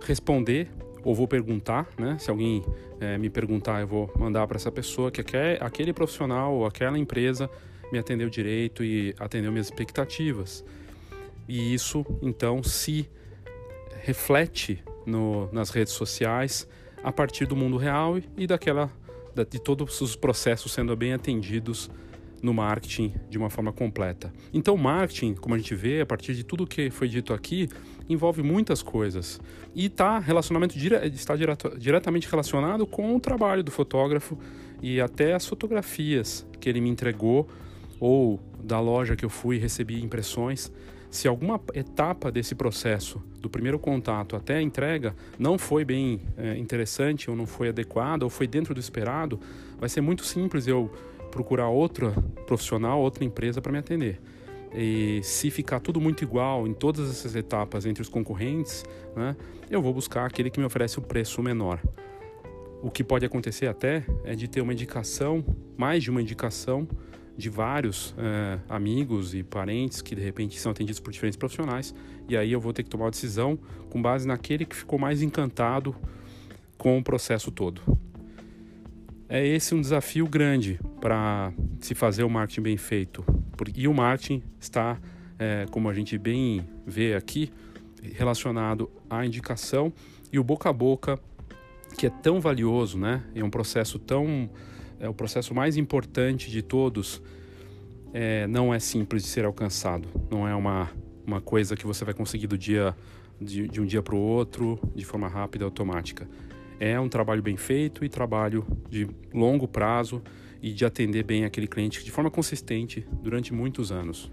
responder 0.00 0.68
ou 1.04 1.14
vou 1.14 1.28
perguntar, 1.28 1.88
né? 1.98 2.16
Se 2.18 2.30
alguém 2.30 2.64
é, 3.00 3.16
me 3.16 3.30
perguntar, 3.30 3.80
eu 3.80 3.86
vou 3.86 4.12
mandar 4.18 4.46
para 4.46 4.56
essa 4.56 4.72
pessoa 4.72 5.10
que 5.10 5.20
aquele, 5.60 5.92
profissional 5.92 6.54
ou 6.54 6.66
aquela 6.66 6.98
empresa 6.98 7.48
me 7.92 7.98
atendeu 7.98 8.28
direito 8.28 8.82
e 8.82 9.14
atendeu 9.18 9.52
minhas 9.52 9.66
expectativas. 9.66 10.64
E 11.48 11.72
isso, 11.72 12.04
então, 12.20 12.62
se 12.62 13.08
reflete 14.02 14.82
no, 15.06 15.48
nas 15.52 15.70
redes 15.70 15.92
sociais 15.92 16.66
a 17.04 17.12
partir 17.12 17.46
do 17.46 17.54
mundo 17.54 17.76
real 17.76 18.18
e 18.36 18.46
daquela 18.46 18.90
de 19.44 19.60
todos 19.60 20.00
os 20.00 20.16
processos 20.16 20.72
sendo 20.72 20.96
bem 20.96 21.12
atendidos 21.12 21.90
no 22.46 22.54
marketing 22.54 23.12
de 23.28 23.36
uma 23.36 23.50
forma 23.50 23.72
completa. 23.72 24.32
Então, 24.54 24.76
marketing, 24.76 25.34
como 25.34 25.54
a 25.54 25.58
gente 25.58 25.74
vê, 25.74 26.00
a 26.00 26.06
partir 26.06 26.32
de 26.32 26.44
tudo 26.44 26.64
que 26.64 26.90
foi 26.90 27.08
dito 27.08 27.34
aqui, 27.34 27.68
envolve 28.08 28.40
muitas 28.40 28.82
coisas. 28.82 29.40
E 29.74 29.88
tá 29.88 30.20
relacionamento 30.20 30.78
está 30.78 31.34
direto, 31.34 31.76
diretamente 31.76 32.30
relacionado 32.30 32.86
com 32.86 33.16
o 33.16 33.20
trabalho 33.20 33.64
do 33.64 33.72
fotógrafo 33.72 34.38
e 34.80 35.00
até 35.00 35.34
as 35.34 35.44
fotografias 35.44 36.46
que 36.60 36.68
ele 36.68 36.80
me 36.80 36.88
entregou 36.88 37.48
ou 37.98 38.40
da 38.62 38.78
loja 38.78 39.16
que 39.16 39.24
eu 39.24 39.30
fui 39.30 39.58
recebi 39.58 40.00
impressões, 40.02 40.70
se 41.10 41.26
alguma 41.26 41.60
etapa 41.74 42.30
desse 42.30 42.54
processo, 42.54 43.22
do 43.40 43.48
primeiro 43.48 43.78
contato 43.78 44.36
até 44.36 44.56
a 44.56 44.62
entrega, 44.62 45.16
não 45.38 45.58
foi 45.58 45.84
bem 45.84 46.20
é, 46.36 46.56
interessante 46.58 47.28
ou 47.30 47.36
não 47.36 47.46
foi 47.46 47.70
adequada 47.70 48.24
ou 48.24 48.30
foi 48.30 48.46
dentro 48.46 48.74
do 48.74 48.80
esperado, 48.80 49.40
vai 49.78 49.88
ser 49.88 50.00
muito 50.00 50.24
simples 50.24 50.66
eu 50.66 50.92
procurar 51.36 51.68
outra 51.68 52.12
profissional, 52.46 52.98
outra 52.98 53.22
empresa 53.22 53.60
para 53.60 53.70
me 53.70 53.78
atender. 53.78 54.18
E 54.74 55.20
se 55.22 55.50
ficar 55.50 55.80
tudo 55.80 56.00
muito 56.00 56.24
igual 56.24 56.66
em 56.66 56.72
todas 56.72 57.10
essas 57.10 57.36
etapas 57.36 57.84
entre 57.84 58.00
os 58.00 58.08
concorrentes, 58.08 58.84
né, 59.14 59.36
eu 59.70 59.82
vou 59.82 59.92
buscar 59.92 60.24
aquele 60.24 60.48
que 60.48 60.58
me 60.58 60.64
oferece 60.64 60.98
o 60.98 61.02
preço 61.02 61.42
menor. 61.42 61.78
O 62.82 62.90
que 62.90 63.04
pode 63.04 63.26
acontecer 63.26 63.66
até 63.66 64.02
é 64.24 64.34
de 64.34 64.48
ter 64.48 64.62
uma 64.62 64.72
indicação, 64.72 65.44
mais 65.76 66.02
de 66.02 66.10
uma 66.10 66.22
indicação, 66.22 66.88
de 67.36 67.50
vários 67.50 68.14
é, 68.16 68.58
amigos 68.66 69.34
e 69.34 69.42
parentes 69.42 70.00
que 70.00 70.14
de 70.14 70.22
repente 70.22 70.58
são 70.58 70.72
atendidos 70.72 71.00
por 71.00 71.10
diferentes 71.10 71.36
profissionais, 71.36 71.94
e 72.26 72.34
aí 72.34 72.50
eu 72.50 72.60
vou 72.60 72.72
ter 72.72 72.82
que 72.82 72.88
tomar 72.88 73.04
uma 73.04 73.10
decisão 73.10 73.58
com 73.90 74.00
base 74.00 74.26
naquele 74.26 74.64
que 74.64 74.74
ficou 74.74 74.98
mais 74.98 75.20
encantado 75.20 75.94
com 76.78 76.96
o 76.96 77.04
processo 77.04 77.50
todo. 77.50 77.82
É 79.28 79.44
esse 79.44 79.74
um 79.74 79.80
desafio 79.80 80.26
grande 80.28 80.78
para 81.00 81.52
se 81.80 81.94
fazer 81.94 82.22
o 82.22 82.30
marketing 82.30 82.62
bem 82.62 82.76
feito. 82.76 83.24
E 83.74 83.88
o 83.88 83.94
marketing 83.94 84.42
está, 84.60 84.98
é, 85.38 85.66
como 85.70 85.88
a 85.88 85.94
gente 85.94 86.16
bem 86.16 86.66
vê 86.86 87.14
aqui, 87.14 87.50
relacionado 88.14 88.90
à 89.10 89.26
indicação 89.26 89.92
e 90.32 90.38
o 90.38 90.44
boca 90.44 90.68
a 90.68 90.72
boca, 90.72 91.18
que 91.98 92.06
é 92.06 92.10
tão 92.10 92.40
valioso, 92.40 92.98
né? 92.98 93.22
É 93.34 93.42
um 93.42 93.50
processo 93.50 93.98
tão 93.98 94.48
é 94.98 95.08
o 95.08 95.14
processo 95.14 95.54
mais 95.54 95.76
importante 95.76 96.50
de 96.50 96.62
todos, 96.62 97.22
é, 98.12 98.46
não 98.46 98.72
é 98.72 98.78
simples 98.78 99.22
de 99.22 99.28
ser 99.28 99.44
alcançado. 99.44 100.08
Não 100.30 100.48
é 100.48 100.54
uma, 100.54 100.90
uma 101.26 101.40
coisa 101.40 101.76
que 101.76 101.86
você 101.86 102.04
vai 102.04 102.14
conseguir 102.14 102.46
do 102.46 102.56
dia 102.56 102.96
de, 103.40 103.68
de 103.68 103.80
um 103.80 103.84
dia 103.84 104.02
para 104.02 104.14
o 104.14 104.18
outro 104.18 104.78
de 104.94 105.04
forma 105.04 105.28
rápida 105.28 105.64
e 105.64 105.66
automática. 105.66 106.26
É 106.78 106.98
um 107.00 107.08
trabalho 107.08 107.42
bem 107.42 107.56
feito 107.56 108.04
e 108.04 108.08
trabalho 108.08 108.66
de 108.88 109.08
longo 109.32 109.66
prazo 109.66 110.22
e 110.62 110.72
de 110.72 110.84
atender 110.84 111.22
bem 111.22 111.44
aquele 111.44 111.66
cliente 111.66 112.04
de 112.04 112.10
forma 112.10 112.30
consistente 112.30 113.06
durante 113.22 113.52
muitos 113.52 113.90
anos. 113.90 114.30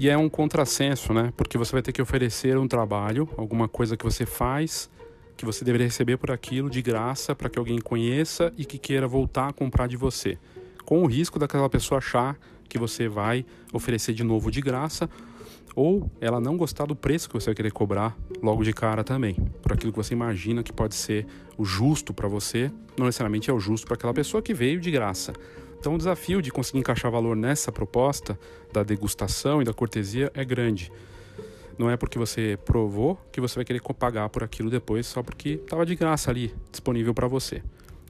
E 0.00 0.08
é 0.08 0.16
um 0.16 0.28
contrassenso, 0.28 1.12
né? 1.12 1.32
Porque 1.36 1.58
você 1.58 1.72
vai 1.72 1.82
ter 1.82 1.92
que 1.92 2.00
oferecer 2.00 2.56
um 2.56 2.68
trabalho, 2.68 3.28
alguma 3.36 3.68
coisa 3.68 3.96
que 3.96 4.04
você 4.04 4.24
faz, 4.24 4.88
que 5.38 5.44
você 5.44 5.64
deveria 5.64 5.86
receber 5.86 6.16
por 6.16 6.32
aquilo 6.32 6.68
de 6.68 6.82
graça 6.82 7.32
para 7.32 7.48
que 7.48 7.58
alguém 7.58 7.78
conheça 7.78 8.52
e 8.58 8.64
que 8.64 8.76
queira 8.76 9.06
voltar 9.06 9.48
a 9.48 9.52
comprar 9.52 9.86
de 9.86 9.96
você. 9.96 10.36
Com 10.84 11.04
o 11.04 11.06
risco 11.06 11.38
daquela 11.38 11.70
pessoa 11.70 11.98
achar 11.98 12.36
que 12.68 12.76
você 12.76 13.08
vai 13.08 13.46
oferecer 13.72 14.12
de 14.12 14.24
novo 14.24 14.50
de 14.50 14.60
graça 14.60 15.08
ou 15.76 16.10
ela 16.20 16.40
não 16.40 16.56
gostar 16.56 16.86
do 16.86 16.96
preço 16.96 17.28
que 17.28 17.34
você 17.34 17.46
vai 17.46 17.54
querer 17.54 17.70
cobrar 17.70 18.16
logo 18.42 18.64
de 18.64 18.72
cara 18.72 19.04
também, 19.04 19.34
por 19.62 19.72
aquilo 19.72 19.92
que 19.92 19.98
você 19.98 20.12
imagina 20.12 20.60
que 20.60 20.72
pode 20.72 20.96
ser 20.96 21.24
o 21.56 21.64
justo 21.64 22.12
para 22.12 22.26
você, 22.26 22.68
não 22.98 23.06
necessariamente 23.06 23.48
é 23.48 23.52
o 23.52 23.60
justo 23.60 23.86
para 23.86 23.94
aquela 23.94 24.12
pessoa 24.12 24.42
que 24.42 24.52
veio 24.52 24.80
de 24.80 24.90
graça. 24.90 25.32
Então, 25.78 25.94
o 25.94 25.98
desafio 25.98 26.42
de 26.42 26.50
conseguir 26.50 26.80
encaixar 26.80 27.12
valor 27.12 27.36
nessa 27.36 27.70
proposta 27.70 28.36
da 28.72 28.82
degustação 28.82 29.62
e 29.62 29.64
da 29.64 29.72
cortesia 29.72 30.32
é 30.34 30.44
grande. 30.44 30.90
Não 31.78 31.88
é 31.88 31.96
porque 31.96 32.18
você 32.18 32.58
provou 32.64 33.16
que 33.30 33.40
você 33.40 33.54
vai 33.54 33.64
querer 33.64 33.80
pagar 33.80 34.28
por 34.28 34.42
aquilo 34.42 34.68
depois 34.68 35.06
só 35.06 35.22
porque 35.22 35.50
estava 35.50 35.86
de 35.86 35.94
graça 35.94 36.30
ali 36.30 36.52
disponível 36.72 37.14
para 37.14 37.28
você. 37.28 37.62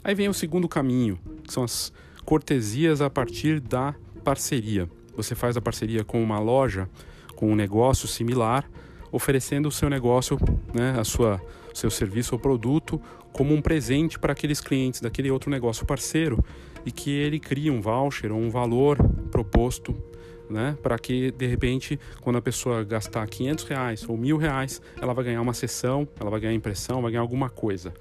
Aí 0.02 0.14
vem 0.14 0.28
o 0.28 0.34
segundo 0.34 0.66
caminho, 0.66 1.18
que 1.44 1.52
são 1.52 1.62
as 1.62 1.92
cortesias 2.24 3.02
a 3.02 3.10
partir 3.10 3.60
da 3.60 3.94
parceria. 4.24 4.88
Você 5.14 5.34
faz 5.34 5.56
a 5.56 5.60
parceria 5.60 6.02
com 6.02 6.22
uma 6.22 6.38
loja, 6.38 6.88
com 7.36 7.52
um 7.52 7.54
negócio 7.54 8.08
similar, 8.08 8.68
oferecendo 9.12 9.68
o 9.68 9.72
seu 9.72 9.90
negócio, 9.90 10.38
né, 10.72 10.96
a 10.98 11.04
sua, 11.04 11.40
seu 11.74 11.90
serviço 11.90 12.34
ou 12.34 12.38
produto 12.38 13.00
como 13.32 13.54
um 13.54 13.60
presente 13.60 14.18
para 14.18 14.32
aqueles 14.32 14.60
clientes 14.60 15.00
daquele 15.00 15.30
outro 15.30 15.50
negócio 15.50 15.86
parceiro 15.86 16.42
e 16.84 16.90
que 16.90 17.10
ele 17.10 17.38
crie 17.38 17.70
um 17.70 17.80
voucher 17.80 18.32
ou 18.32 18.38
um 18.38 18.50
valor 18.50 18.96
proposto 19.30 19.94
né, 20.50 20.76
para 20.82 20.98
que 20.98 21.30
de 21.32 21.46
repente 21.46 21.98
quando 22.20 22.36
a 22.36 22.42
pessoa 22.42 22.84
gastar 22.84 23.26
500 23.26 23.64
reais 23.64 24.08
ou 24.08 24.16
mil 24.16 24.36
reais 24.36 24.80
ela 25.00 25.12
vai 25.12 25.24
ganhar 25.24 25.40
uma 25.40 25.54
sessão, 25.54 26.08
ela 26.18 26.30
vai 26.30 26.40
ganhar 26.40 26.54
impressão, 26.54 27.02
vai 27.02 27.10
ganhar 27.12 27.22
alguma 27.22 27.48
coisa. 27.48 27.92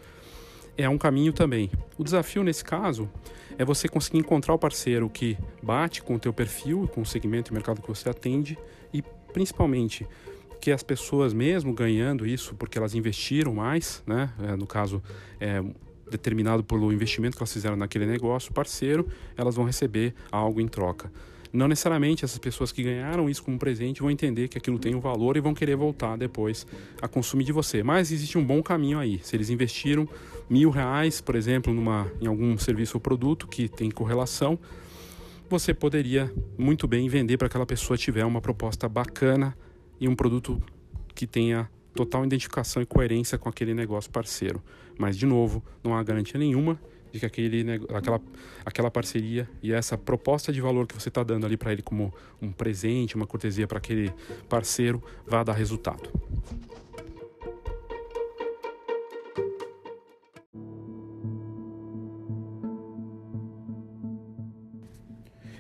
É 0.78 0.88
um 0.88 0.98
caminho 0.98 1.34
também. 1.34 1.72
O 1.98 2.04
desafio 2.04 2.44
nesse 2.44 2.64
caso 2.64 3.10
é 3.58 3.66
você 3.66 3.88
conseguir 3.88 4.20
encontrar 4.20 4.54
o 4.54 4.60
parceiro 4.60 5.10
que 5.10 5.36
bate 5.62 6.04
com 6.04 6.16
o 6.16 6.20
teu 6.20 6.32
perfil, 6.32 6.88
com 6.94 7.02
o 7.02 7.06
segmento 7.06 7.50
de 7.50 7.54
mercado 7.54 7.82
que 7.82 7.88
você 7.88 8.10
atende 8.10 8.58
e 8.94 9.02
principalmente 9.34 10.08
que 10.62 10.72
as 10.72 10.84
pessoas 10.84 11.34
mesmo 11.34 11.74
ganhando 11.74 12.26
isso 12.26 12.56
porque 12.56 12.78
elas 12.78 12.94
investiram 12.94 13.54
mais, 13.54 14.04
né? 14.06 14.32
É, 14.44 14.56
no 14.56 14.68
caso, 14.68 15.02
é, 15.40 15.64
determinado 16.10 16.64
pelo 16.64 16.92
investimento 16.92 17.36
que 17.36 17.42
elas 17.42 17.54
fizeram 17.54 17.76
naquele 17.76 18.06
negócio 18.06 18.54
parceiro, 18.54 19.08
elas 19.36 19.56
vão 19.56 19.66
receber 19.66 20.14
algo 20.32 20.62
em 20.62 20.68
troca. 20.68 21.12
Não 21.52 21.68
necessariamente 21.68 22.26
essas 22.26 22.38
pessoas 22.38 22.72
que 22.72 22.84
ganharam 22.84 23.30
isso 23.30 23.44
como 23.44 23.58
presente 23.58 24.02
vão 24.02 24.12
entender 24.12 24.48
que 24.48 24.58
aquilo 24.58 24.78
tem 24.78 24.96
um 24.96 25.00
valor 25.00 25.38
e 25.38 25.40
vão 25.40 25.54
querer 25.54 25.76
voltar 25.76 26.18
depois 26.18 26.66
a 27.02 27.08
consumir 27.08 27.44
de 27.44 27.52
você. 27.52 27.84
Mas 27.84 28.12
existe 28.12 28.38
um 28.38 28.46
bom 28.46 28.62
caminho 28.62 29.00
aí. 29.00 29.20
Se 29.24 29.36
eles 29.36 29.50
investiram 29.50 30.08
mil 30.50 30.70
reais, 30.70 31.22
por 31.22 31.36
exemplo, 31.36 31.74
numa, 31.74 32.12
em 32.22 32.28
algum 32.28 32.58
serviço 32.58 32.98
ou 32.98 33.02
produto 33.02 33.48
que 33.48 33.68
tem 33.68 33.90
correlação, 33.90 34.60
você 35.50 35.74
poderia 35.74 36.32
muito 36.58 36.88
bem 36.88 37.08
vender 37.08 37.38
para 37.38 37.48
aquela 37.48 37.66
pessoa 37.66 37.98
tiver 37.98 38.26
uma 38.26 38.42
proposta 38.42 38.90
bacana 38.90 39.58
e 40.00 40.08
um 40.08 40.16
produto 40.16 40.62
que 41.16 41.26
tenha 41.26 41.70
total 41.96 42.24
identificação 42.26 42.82
e 42.82 42.86
coerência 42.86 43.38
com 43.38 43.50
aquele 43.50 43.74
negócio 43.74 44.12
parceiro. 44.12 44.62
Mas, 44.98 45.18
de 45.18 45.26
novo, 45.26 45.64
não 45.84 45.96
há 45.96 46.04
garantia 46.04 46.40
nenhuma 46.40 46.80
de 47.12 47.20
que 47.20 47.26
aquele, 47.26 47.66
aquela, 47.94 48.22
aquela 48.66 48.92
parceria 48.92 49.50
e 49.62 49.72
essa 49.72 49.98
proposta 49.98 50.52
de 50.52 50.62
valor 50.62 50.88
que 50.88 50.94
você 50.94 51.10
está 51.10 51.24
dando 51.24 51.46
ali 51.46 51.58
para 51.58 51.72
ele 51.72 51.82
como 51.82 52.14
um 52.42 52.52
presente, 52.52 53.16
uma 53.16 53.28
cortesia 53.28 53.68
para 53.68 53.78
aquele 53.78 54.14
parceiro, 54.50 55.04
vá 55.26 55.44
dar 55.44 55.54
resultado. 55.54 56.10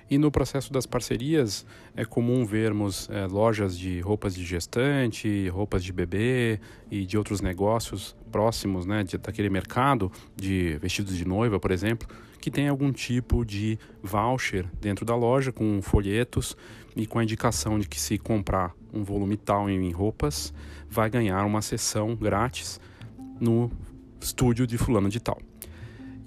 E 0.09 0.17
no 0.17 0.31
processo 0.31 0.71
das 0.71 0.85
parcerias 0.85 1.65
é 1.95 2.05
comum 2.05 2.45
vermos 2.45 3.09
é, 3.09 3.27
lojas 3.27 3.77
de 3.77 3.99
roupas 3.99 4.33
de 4.33 4.45
gestante, 4.45 5.49
roupas 5.49 5.83
de 5.83 5.91
bebê 5.91 6.59
e 6.89 7.05
de 7.05 7.17
outros 7.17 7.41
negócios 7.41 8.15
próximos 8.31 8.85
né, 8.85 9.03
de, 9.03 9.17
daquele 9.17 9.49
mercado 9.49 10.09
de 10.35 10.77
vestidos 10.77 11.17
de 11.17 11.25
noiva, 11.25 11.59
por 11.59 11.71
exemplo, 11.71 12.07
que 12.39 12.49
tem 12.49 12.69
algum 12.69 12.91
tipo 12.93 13.43
de 13.43 13.77
voucher 14.01 14.65
dentro 14.79 15.03
da 15.03 15.15
loja 15.15 15.51
com 15.51 15.81
folhetos 15.81 16.55
e 16.95 17.05
com 17.05 17.19
a 17.19 17.23
indicação 17.23 17.77
de 17.77 17.87
que 17.87 17.99
se 17.99 18.17
comprar 18.17 18.73
um 18.93 19.03
volume 19.03 19.35
tal 19.35 19.69
em 19.69 19.91
roupas, 19.91 20.53
vai 20.89 21.09
ganhar 21.09 21.43
uma 21.45 21.61
sessão 21.61 22.15
grátis 22.15 22.79
no 23.39 23.69
estúdio 24.21 24.65
de 24.65 24.77
fulano 24.77 25.09
de 25.09 25.19
tal. 25.19 25.37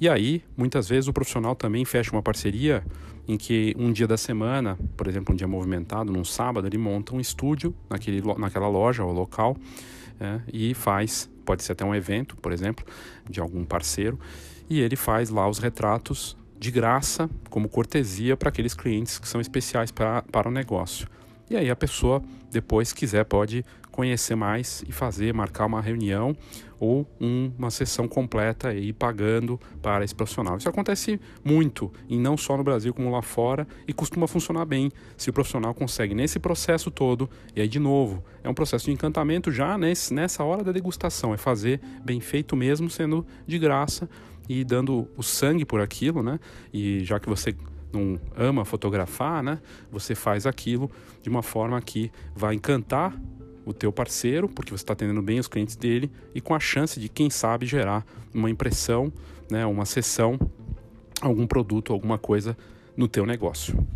E 0.00 0.08
aí, 0.08 0.42
muitas 0.56 0.88
vezes 0.88 1.08
o 1.08 1.12
profissional 1.12 1.54
também 1.54 1.84
fecha 1.84 2.12
uma 2.12 2.22
parceria 2.22 2.84
em 3.26 3.36
que 3.36 3.74
um 3.78 3.92
dia 3.92 4.06
da 4.06 4.16
semana, 4.16 4.78
por 4.96 5.06
exemplo, 5.06 5.32
um 5.32 5.36
dia 5.36 5.46
movimentado, 5.46 6.12
num 6.12 6.24
sábado, 6.24 6.66
ele 6.66 6.78
monta 6.78 7.14
um 7.14 7.20
estúdio 7.20 7.74
naquele, 7.88 8.22
naquela 8.38 8.68
loja 8.68 9.04
ou 9.04 9.12
local 9.12 9.56
é, 10.18 10.40
e 10.52 10.74
faz, 10.74 11.30
pode 11.44 11.62
ser 11.62 11.72
até 11.72 11.84
um 11.84 11.94
evento, 11.94 12.36
por 12.36 12.52
exemplo, 12.52 12.84
de 13.28 13.40
algum 13.40 13.64
parceiro, 13.64 14.18
e 14.68 14.80
ele 14.80 14.96
faz 14.96 15.30
lá 15.30 15.48
os 15.48 15.58
retratos 15.58 16.36
de 16.58 16.70
graça, 16.70 17.28
como 17.48 17.68
cortesia 17.68 18.36
para 18.36 18.50
aqueles 18.50 18.74
clientes 18.74 19.18
que 19.18 19.26
são 19.26 19.40
especiais 19.40 19.90
pra, 19.90 20.22
para 20.22 20.48
o 20.48 20.52
negócio. 20.52 21.08
E 21.48 21.56
aí 21.56 21.70
a 21.70 21.74
pessoa, 21.74 22.22
depois 22.50 22.92
quiser, 22.92 23.24
pode 23.24 23.64
conhecer 23.90 24.36
mais 24.36 24.84
e 24.86 24.92
fazer, 24.92 25.34
marcar 25.34 25.66
uma 25.66 25.80
reunião 25.80 26.36
ou 26.80 27.06
um, 27.20 27.52
uma 27.58 27.70
sessão 27.70 28.08
completa 28.08 28.74
e 28.74 28.92
pagando 28.92 29.60
para 29.82 30.02
esse 30.02 30.14
profissional. 30.14 30.56
Isso 30.56 30.68
acontece 30.68 31.20
muito, 31.44 31.92
e 32.08 32.18
não 32.18 32.36
só 32.36 32.56
no 32.56 32.64
Brasil 32.64 32.94
como 32.94 33.10
lá 33.10 33.20
fora, 33.20 33.68
e 33.86 33.92
costuma 33.92 34.26
funcionar 34.26 34.64
bem 34.64 34.90
se 35.16 35.28
o 35.28 35.32
profissional 35.32 35.74
consegue 35.74 36.14
nesse 36.14 36.38
processo 36.38 36.90
todo, 36.90 37.28
e 37.54 37.60
aí 37.60 37.68
de 37.68 37.78
novo, 37.78 38.24
é 38.42 38.48
um 38.48 38.54
processo 38.54 38.86
de 38.86 38.92
encantamento 38.92 39.52
já 39.52 39.76
nesse, 39.76 40.14
nessa 40.14 40.42
hora 40.42 40.64
da 40.64 40.72
degustação, 40.72 41.34
é 41.34 41.36
fazer 41.36 41.80
bem 42.02 42.20
feito 42.20 42.56
mesmo, 42.56 42.88
sendo 42.88 43.26
de 43.46 43.58
graça 43.58 44.08
e 44.48 44.64
dando 44.64 45.06
o 45.16 45.22
sangue 45.22 45.64
por 45.64 45.80
aquilo, 45.80 46.22
né? 46.22 46.40
E 46.72 47.04
já 47.04 47.20
que 47.20 47.28
você 47.28 47.54
não 47.92 48.18
ama 48.36 48.64
fotografar, 48.64 49.42
né? 49.42 49.60
Você 49.90 50.14
faz 50.14 50.46
aquilo 50.46 50.90
de 51.22 51.28
uma 51.28 51.42
forma 51.42 51.80
que 51.80 52.10
vai 52.34 52.54
encantar 52.54 53.14
o 53.64 53.72
teu 53.72 53.92
parceiro, 53.92 54.48
porque 54.48 54.70
você 54.70 54.82
está 54.82 54.92
atendendo 54.92 55.22
bem 55.22 55.38
os 55.38 55.48
clientes 55.48 55.76
dele, 55.76 56.10
e 56.34 56.40
com 56.40 56.54
a 56.54 56.60
chance 56.60 56.98
de, 56.98 57.08
quem 57.08 57.30
sabe, 57.30 57.66
gerar 57.66 58.04
uma 58.34 58.50
impressão, 58.50 59.12
né, 59.50 59.66
uma 59.66 59.84
sessão, 59.84 60.38
algum 61.20 61.46
produto, 61.46 61.92
alguma 61.92 62.18
coisa 62.18 62.56
no 62.96 63.06
teu 63.06 63.26
negócio. 63.26 63.86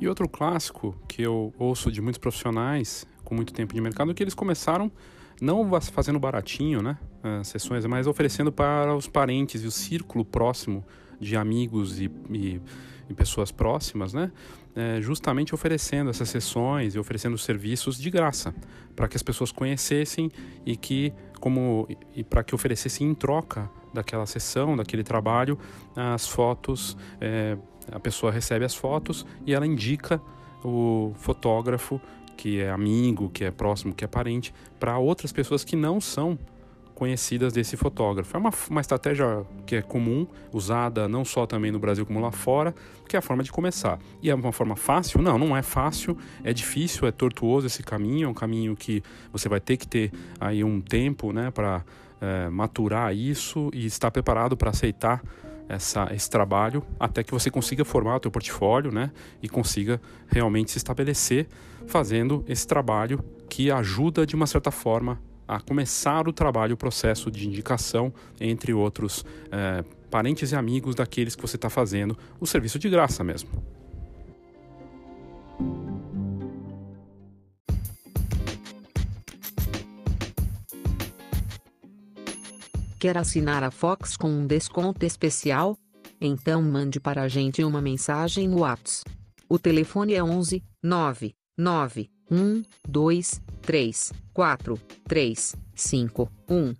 E 0.00 0.08
outro 0.08 0.26
clássico 0.26 0.98
que 1.06 1.20
eu 1.20 1.52
ouço 1.58 1.92
de 1.92 2.00
muitos 2.00 2.18
profissionais 2.18 3.06
com 3.22 3.34
muito 3.34 3.52
tempo 3.52 3.74
de 3.74 3.80
mercado 3.82 4.10
é 4.10 4.14
que 4.14 4.22
eles 4.22 4.34
começaram 4.34 4.90
não 5.40 5.68
fazendo 5.80 6.18
baratinho, 6.18 6.82
né, 6.82 6.98
as 7.22 7.48
sessões, 7.48 7.84
mas 7.86 8.06
oferecendo 8.06 8.52
para 8.52 8.94
os 8.94 9.08
parentes 9.08 9.62
e 9.62 9.66
o 9.66 9.70
círculo 9.70 10.24
próximo 10.24 10.84
de 11.18 11.36
amigos 11.36 12.00
e, 12.00 12.10
e, 12.30 12.60
e 13.08 13.14
pessoas 13.14 13.50
próximas, 13.50 14.12
né, 14.12 14.30
é, 14.74 15.00
justamente 15.00 15.54
oferecendo 15.54 16.10
essas 16.10 16.28
sessões 16.28 16.94
e 16.94 16.98
oferecendo 16.98 17.36
serviços 17.36 17.98
de 17.98 18.10
graça 18.10 18.54
para 18.94 19.08
que 19.08 19.16
as 19.16 19.22
pessoas 19.22 19.50
conhecessem 19.50 20.30
e 20.64 20.76
que 20.76 21.12
como 21.40 21.88
e 22.14 22.22
para 22.22 22.44
que 22.44 22.54
oferecessem 22.54 23.08
em 23.08 23.14
troca 23.14 23.68
daquela 23.92 24.26
sessão, 24.26 24.76
daquele 24.76 25.02
trabalho, 25.02 25.58
as 25.96 26.28
fotos 26.28 26.96
é, 27.20 27.56
a 27.90 27.98
pessoa 27.98 28.30
recebe 28.30 28.64
as 28.64 28.74
fotos 28.74 29.26
e 29.46 29.54
ela 29.54 29.66
indica 29.66 30.20
o 30.62 31.12
fotógrafo 31.16 32.00
que 32.36 32.60
é 32.60 32.70
amigo, 32.70 33.28
que 33.30 33.44
é 33.44 33.50
próximo, 33.50 33.94
que 33.94 34.04
é 34.04 34.08
parente, 34.08 34.52
para 34.78 34.98
outras 34.98 35.32
pessoas 35.32 35.64
que 35.64 35.76
não 35.76 36.00
são 36.00 36.38
conhecidas 37.00 37.54
desse 37.54 37.78
fotógrafo. 37.78 38.36
É 38.36 38.38
uma, 38.38 38.50
uma 38.68 38.80
estratégia 38.82 39.46
que 39.64 39.76
é 39.76 39.80
comum, 39.80 40.26
usada 40.52 41.08
não 41.08 41.24
só 41.24 41.46
também 41.46 41.72
no 41.72 41.78
Brasil 41.78 42.04
como 42.04 42.20
lá 42.20 42.30
fora, 42.30 42.74
que 43.08 43.16
é 43.16 43.18
a 43.18 43.22
forma 43.22 43.42
de 43.42 43.50
começar. 43.50 43.98
E 44.22 44.28
é 44.28 44.34
uma 44.34 44.52
forma 44.52 44.76
fácil? 44.76 45.22
Não, 45.22 45.38
não 45.38 45.56
é 45.56 45.62
fácil, 45.62 46.18
é 46.44 46.52
difícil, 46.52 47.08
é 47.08 47.10
tortuoso 47.10 47.66
esse 47.66 47.82
caminho, 47.82 48.26
é 48.26 48.28
um 48.28 48.34
caminho 48.34 48.76
que 48.76 49.02
você 49.32 49.48
vai 49.48 49.60
ter 49.60 49.78
que 49.78 49.88
ter 49.88 50.12
aí 50.38 50.62
um 50.62 50.78
tempo 50.78 51.32
né, 51.32 51.50
para 51.50 51.82
é, 52.20 52.50
maturar 52.50 53.16
isso 53.16 53.70
e 53.72 53.86
estar 53.86 54.10
preparado 54.10 54.54
para 54.54 54.68
aceitar 54.68 55.22
essa, 55.70 56.08
esse 56.12 56.28
trabalho 56.28 56.82
até 56.98 57.22
que 57.22 57.30
você 57.30 57.50
consiga 57.50 57.84
formar 57.84 58.16
o 58.16 58.20
teu 58.20 58.30
portfólio, 58.30 58.90
né? 58.90 59.10
E 59.42 59.48
consiga 59.48 60.00
realmente 60.26 60.72
se 60.72 60.78
estabelecer 60.78 61.46
fazendo 61.86 62.44
esse 62.48 62.66
trabalho 62.66 63.22
que 63.48 63.70
ajuda 63.70 64.26
de 64.26 64.34
uma 64.34 64.46
certa 64.46 64.70
forma 64.70 65.20
a 65.46 65.60
começar 65.60 66.28
o 66.28 66.32
trabalho, 66.32 66.74
o 66.74 66.76
processo 66.76 67.30
de 67.30 67.46
indicação 67.46 68.12
entre 68.40 68.72
outros 68.72 69.24
é, 69.50 69.84
parentes 70.10 70.52
e 70.52 70.56
amigos 70.56 70.94
daqueles 70.94 71.34
que 71.34 71.42
você 71.42 71.56
está 71.56 71.70
fazendo 71.70 72.16
o 72.38 72.46
serviço 72.46 72.78
de 72.78 72.88
graça 72.88 73.24
mesmo. 73.24 73.79
Quer 83.00 83.16
assinar 83.16 83.64
a 83.64 83.70
Fox 83.70 84.14
com 84.14 84.28
um 84.28 84.46
desconto 84.46 85.06
especial? 85.06 85.74
Então 86.20 86.60
mande 86.62 87.00
para 87.00 87.22
a 87.22 87.28
gente 87.28 87.64
uma 87.64 87.80
mensagem 87.80 88.46
no 88.46 88.58
WhatsApp. 88.58 89.10
O 89.48 89.58
telefone 89.58 90.12
é 90.12 90.22
11 90.22 90.62
9 90.82 91.34
9 91.56 92.10
1 92.30 92.62
2 92.86 93.42
3 93.62 94.12
4 94.34 94.78
3 95.08 95.56
5 95.74 96.30
1. 96.46 96.74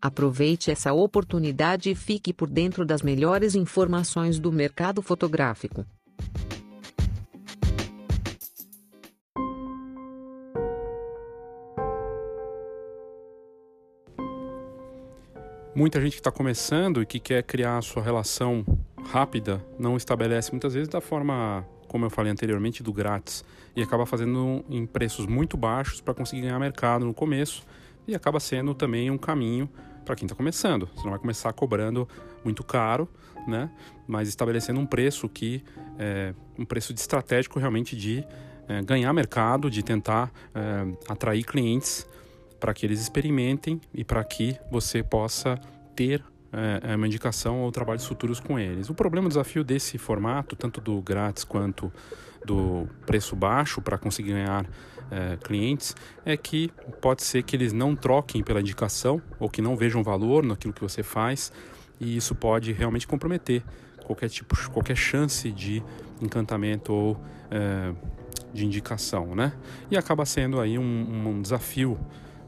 Aproveite 0.00 0.70
essa 0.70 0.94
oportunidade 0.94 1.90
e 1.90 1.94
fique 1.94 2.32
por 2.32 2.48
dentro 2.48 2.86
das 2.86 3.02
melhores 3.02 3.54
informações 3.54 4.38
do 4.38 4.50
mercado 4.50 5.02
fotográfico. 5.02 5.84
Muita 15.76 16.00
gente 16.00 16.12
que 16.12 16.20
está 16.20 16.32
começando 16.32 17.02
e 17.02 17.06
que 17.06 17.20
quer 17.20 17.42
criar 17.42 17.76
a 17.76 17.82
sua 17.82 18.02
relação 18.02 18.64
rápida 19.12 19.62
não 19.78 19.94
estabelece 19.94 20.50
muitas 20.50 20.72
vezes 20.72 20.88
da 20.88 21.02
forma, 21.02 21.66
como 21.86 22.06
eu 22.06 22.08
falei 22.08 22.32
anteriormente, 22.32 22.82
do 22.82 22.94
grátis 22.94 23.44
e 23.76 23.82
acaba 23.82 24.06
fazendo 24.06 24.64
em 24.70 24.86
preços 24.86 25.26
muito 25.26 25.54
baixos 25.54 26.00
para 26.00 26.14
conseguir 26.14 26.40
ganhar 26.40 26.58
mercado 26.58 27.04
no 27.04 27.12
começo 27.12 27.62
e 28.08 28.14
acaba 28.14 28.40
sendo 28.40 28.72
também 28.72 29.10
um 29.10 29.18
caminho 29.18 29.68
para 30.02 30.16
quem 30.16 30.24
está 30.24 30.34
começando. 30.34 30.88
Você 30.94 31.02
não 31.02 31.10
vai 31.10 31.18
começar 31.18 31.52
cobrando 31.52 32.08
muito 32.42 32.64
caro, 32.64 33.06
né? 33.46 33.68
Mas 34.08 34.30
estabelecendo 34.30 34.80
um 34.80 34.86
preço 34.86 35.28
que 35.28 35.62
é 35.98 36.32
um 36.58 36.64
preço 36.64 36.94
de 36.94 37.00
estratégico 37.00 37.58
realmente 37.58 37.94
de 37.94 38.24
é, 38.66 38.80
ganhar 38.80 39.12
mercado, 39.12 39.70
de 39.70 39.82
tentar 39.82 40.32
é, 40.54 40.86
atrair 41.06 41.44
clientes 41.44 42.08
para 42.58 42.72
que 42.72 42.86
eles 42.86 43.00
experimentem 43.00 43.80
e 43.92 44.04
para 44.04 44.22
que 44.24 44.56
você 44.70 45.02
possa 45.02 45.58
ter 45.94 46.22
é, 46.52 46.94
uma 46.94 47.06
indicação 47.06 47.60
ou 47.60 47.70
trabalhos 47.70 48.06
futuros 48.06 48.40
com 48.40 48.58
eles. 48.58 48.88
O 48.88 48.94
problema, 48.94 49.26
o 49.26 49.28
desafio 49.28 49.62
desse 49.62 49.98
formato, 49.98 50.56
tanto 50.56 50.80
do 50.80 51.00
grátis 51.02 51.44
quanto 51.44 51.92
do 52.44 52.88
preço 53.04 53.34
baixo 53.34 53.82
para 53.82 53.98
conseguir 53.98 54.32
ganhar 54.32 54.66
é, 55.10 55.36
clientes, 55.36 55.94
é 56.24 56.36
que 56.36 56.70
pode 57.00 57.22
ser 57.22 57.42
que 57.42 57.56
eles 57.56 57.72
não 57.72 57.94
troquem 57.94 58.42
pela 58.42 58.60
indicação 58.60 59.20
ou 59.38 59.48
que 59.48 59.60
não 59.60 59.76
vejam 59.76 60.02
valor 60.02 60.44
naquilo 60.44 60.72
que 60.72 60.80
você 60.80 61.02
faz 61.02 61.52
e 62.00 62.16
isso 62.16 62.34
pode 62.34 62.72
realmente 62.72 63.06
comprometer 63.06 63.62
qualquer 64.04 64.28
tipo, 64.28 64.54
qualquer 64.70 64.96
chance 64.96 65.50
de 65.50 65.82
encantamento 66.20 66.92
ou 66.92 67.20
é, 67.50 67.92
de 68.52 68.64
indicação, 68.64 69.34
né? 69.34 69.52
E 69.90 69.96
acaba 69.96 70.24
sendo 70.24 70.60
aí 70.60 70.78
um, 70.78 71.28
um 71.28 71.42
desafio 71.42 71.98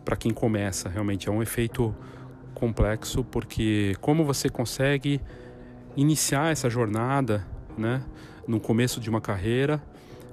para 0.09 0.17
quem 0.17 0.33
começa. 0.33 0.89
Realmente 0.89 1.29
é 1.29 1.31
um 1.31 1.43
efeito 1.43 1.95
complexo 2.55 3.23
porque 3.23 3.95
como 4.01 4.25
você 4.25 4.49
consegue 4.49 5.21
iniciar 5.95 6.51
essa 6.51 6.71
jornada, 6.71 7.47
né, 7.77 8.03
no 8.47 8.59
começo 8.59 9.01
de 9.01 9.11
uma 9.11 9.21
carreira, 9.21 9.83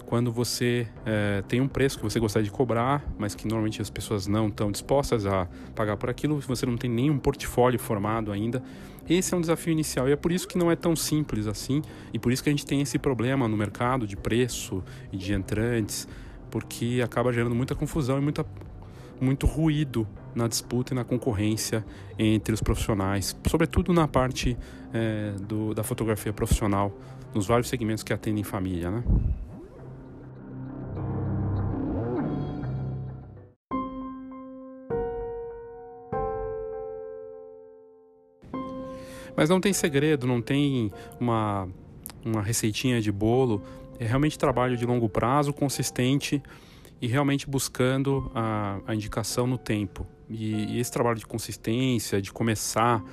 quando 0.06 0.32
você 0.32 0.88
é, 1.06 1.44
tem 1.46 1.60
um 1.60 1.68
preço 1.68 1.98
que 1.98 2.04
você 2.06 2.22
gostaria 2.22 2.46
de 2.46 2.52
cobrar, 2.52 3.04
mas 3.20 3.36
que 3.36 3.46
normalmente 3.46 3.82
as 3.82 3.90
pessoas 3.90 4.28
não 4.28 4.48
estão 4.48 4.72
dispostas 4.72 5.26
a 5.26 5.46
pagar 5.76 5.98
por 5.98 6.10
aquilo, 6.10 6.40
você 6.40 6.66
não 6.66 6.78
tem 6.78 6.90
nenhum 6.90 7.18
portfólio 7.18 7.78
formado 7.78 8.32
ainda. 8.32 8.64
Esse 9.10 9.34
é 9.34 9.38
um 9.38 9.42
desafio 9.42 9.74
inicial 9.74 10.08
e 10.08 10.14
é 10.14 10.16
por 10.16 10.32
isso 10.32 10.48
que 10.48 10.58
não 10.58 10.72
é 10.72 10.76
tão 10.78 10.96
simples 10.96 11.48
assim 11.48 11.82
e 12.14 12.18
por 12.18 12.32
isso 12.32 12.42
que 12.42 12.48
a 12.48 12.54
gente 12.54 12.66
tem 12.66 12.80
esse 12.80 12.98
problema 12.98 13.46
no 13.46 13.58
mercado 13.58 14.08
de 14.08 14.16
preço 14.16 14.82
e 15.12 15.18
de 15.18 15.34
entrantes, 15.34 16.08
porque 16.50 17.02
acaba 17.04 17.34
gerando 17.34 17.54
muita 17.54 17.76
confusão 17.76 18.18
e 18.18 18.22
muita 18.22 18.46
muito 19.20 19.46
ruído 19.46 20.08
na 20.34 20.48
disputa 20.48 20.94
e 20.94 20.96
na 20.96 21.04
concorrência 21.04 21.86
entre 22.20 22.54
os 22.54 22.62
profissionais, 22.62 23.36
sobretudo 23.48 23.94
na 23.94 24.08
parte 24.08 24.58
é, 24.94 25.32
do, 25.42 25.74
da 25.74 25.84
fotografia 25.84 26.34
profissional, 26.34 26.92
nos 27.34 27.48
vários 27.48 27.70
segmentos 27.70 28.04
que 28.04 28.14
atendem 28.14 28.44
família, 28.44 28.92
né? 28.92 29.04
Mas 39.36 39.50
não 39.50 39.60
tem 39.60 39.74
segredo, 39.74 40.26
não 40.26 40.42
tem 40.42 40.92
uma, 41.20 41.68
uma 42.24 42.42
receitinha 42.42 43.02
de 43.02 43.12
bolo. 43.12 43.62
É 44.00 44.06
realmente 44.06 44.40
trabalho 44.40 44.78
de 44.78 44.86
longo 44.86 45.10
prazo, 45.10 45.52
consistente 45.52 46.42
e 47.02 47.08
realmente 47.08 47.50
buscando 47.50 48.32
a, 48.34 48.80
a 48.88 48.96
indicação 48.96 49.46
no 49.46 49.58
tempo. 49.58 50.06
E, 50.30 50.76
e, 50.76 50.80
esse 50.80 50.92
trabalho 50.92 51.20
de 51.20 51.26
consistência, 51.26 52.22
de 52.22 52.32
começar 52.32 53.04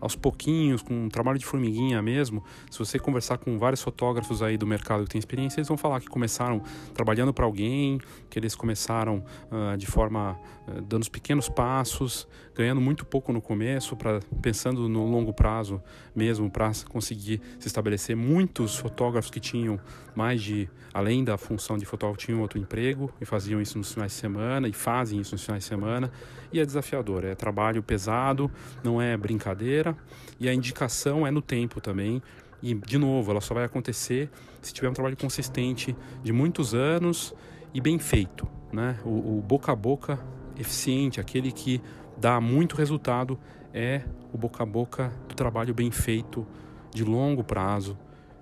aos 0.00 0.16
pouquinhos, 0.16 0.82
com 0.82 1.04
um 1.04 1.08
trabalho 1.08 1.38
de 1.38 1.44
formiguinha 1.44 2.00
mesmo, 2.00 2.42
se 2.70 2.78
você 2.78 2.98
conversar 2.98 3.38
com 3.38 3.58
vários 3.58 3.82
fotógrafos 3.82 4.42
aí 4.42 4.56
do 4.56 4.66
mercado 4.66 5.04
que 5.04 5.10
tem 5.10 5.18
experiência, 5.18 5.60
eles 5.60 5.68
vão 5.68 5.76
falar 5.76 6.00
que 6.00 6.08
começaram 6.08 6.62
trabalhando 6.94 7.32
para 7.32 7.44
alguém, 7.44 8.00
que 8.28 8.38
eles 8.38 8.54
começaram 8.54 9.22
uh, 9.50 9.76
de 9.76 9.86
forma 9.86 10.38
uh, 10.66 10.80
dando 10.82 11.02
os 11.02 11.08
pequenos 11.08 11.48
passos, 11.48 12.26
ganhando 12.54 12.80
muito 12.80 13.04
pouco 13.04 13.32
no 13.32 13.40
começo, 13.40 13.96
para 13.96 14.20
pensando 14.40 14.88
no 14.88 15.06
longo 15.06 15.32
prazo 15.32 15.82
mesmo, 16.14 16.50
para 16.50 16.70
conseguir 16.88 17.40
se 17.58 17.66
estabelecer. 17.66 18.16
Muitos 18.16 18.76
fotógrafos 18.76 19.30
que 19.30 19.40
tinham 19.40 19.78
mais 20.14 20.42
de, 20.42 20.68
além 20.92 21.24
da 21.24 21.36
função 21.36 21.76
de 21.76 21.84
fotógrafo, 21.84 22.26
tinham 22.26 22.40
outro 22.40 22.58
emprego 22.58 23.12
e 23.20 23.24
faziam 23.24 23.60
isso 23.60 23.78
nos 23.78 23.92
finais 23.92 24.12
de 24.12 24.18
semana 24.18 24.68
e 24.68 24.72
fazem 24.72 25.20
isso 25.20 25.34
nos 25.34 25.44
finais 25.44 25.62
de 25.62 25.68
semana. 25.68 26.10
E 26.52 26.58
é 26.58 26.64
desafiador, 26.64 27.24
é 27.24 27.34
trabalho 27.34 27.82
pesado, 27.82 28.50
não 28.82 29.00
é 29.00 29.16
brincadeira 29.16 29.89
e 30.38 30.48
a 30.48 30.54
indicação 30.54 31.26
é 31.26 31.30
no 31.30 31.42
tempo 31.42 31.80
também. 31.80 32.22
E, 32.62 32.74
de 32.74 32.98
novo, 32.98 33.30
ela 33.30 33.40
só 33.40 33.54
vai 33.54 33.64
acontecer 33.64 34.30
se 34.60 34.72
tiver 34.72 34.88
um 34.88 34.92
trabalho 34.92 35.16
consistente 35.16 35.96
de 36.22 36.32
muitos 36.32 36.74
anos 36.74 37.34
e 37.72 37.80
bem 37.80 37.98
feito. 37.98 38.46
Né? 38.72 38.98
O, 39.04 39.38
o 39.38 39.44
boca 39.46 39.72
a 39.72 39.76
boca 39.76 40.18
eficiente, 40.58 41.20
aquele 41.20 41.50
que 41.50 41.80
dá 42.18 42.40
muito 42.40 42.76
resultado, 42.76 43.38
é 43.72 44.02
o 44.32 44.38
boca 44.38 44.62
a 44.62 44.66
boca 44.66 45.12
do 45.28 45.34
trabalho 45.34 45.72
bem 45.72 45.90
feito 45.90 46.46
de 46.92 47.04
longo 47.04 47.42
prazo 47.42 47.96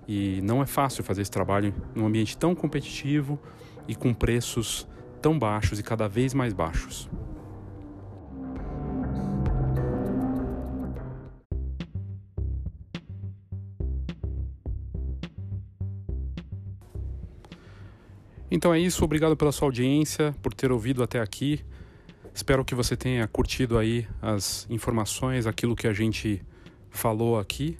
e 0.07 0.41
não 0.41 0.61
é 0.61 0.65
fácil 0.65 1.03
fazer 1.03 1.21
esse 1.21 1.31
trabalho 1.31 1.73
num 1.93 2.07
ambiente 2.07 2.35
tão 2.35 2.55
competitivo 2.55 3.39
e 3.87 3.95
com 3.95 4.13
preços 4.13 4.87
tão 5.21 5.37
baixos 5.37 5.79
e 5.79 5.83
cada 5.83 6.07
vez 6.07 6.33
mais 6.33 6.51
baixos. 6.51 7.09
Então 18.51 18.73
é 18.73 18.79
isso, 18.79 19.03
obrigado 19.03 19.37
pela 19.37 19.51
sua 19.51 19.67
audiência, 19.67 20.35
por 20.41 20.53
ter 20.53 20.71
ouvido 20.71 21.03
até 21.03 21.19
aqui. 21.19 21.59
Espero 22.33 22.65
que 22.65 22.73
você 22.73 22.95
tenha 22.95 23.27
curtido 23.27 23.77
aí 23.77 24.07
as 24.21 24.65
informações, 24.69 25.45
aquilo 25.45 25.75
que 25.75 25.87
a 25.87 25.93
gente 25.93 26.41
falou 26.89 27.37
aqui. 27.37 27.77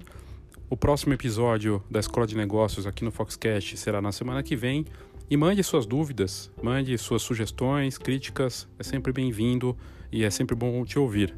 O 0.69 0.77
próximo 0.77 1.13
episódio 1.13 1.83
da 1.89 1.99
Escola 1.99 2.27
de 2.27 2.37
Negócios 2.37 2.85
aqui 2.85 3.03
no 3.03 3.11
Foxcast 3.11 3.77
será 3.77 3.99
na 3.99 4.11
semana 4.11 4.43
que 4.43 4.55
vem. 4.55 4.85
E 5.27 5.35
mande 5.35 5.63
suas 5.63 5.87
dúvidas, 5.87 6.51
mande 6.61 6.95
suas 6.97 7.23
sugestões, 7.23 7.97
críticas, 7.97 8.67
é 8.77 8.83
sempre 8.83 9.11
bem-vindo 9.11 9.75
e 10.11 10.23
é 10.23 10.29
sempre 10.29 10.55
bom 10.55 10.85
te 10.85 10.99
ouvir. 10.99 11.35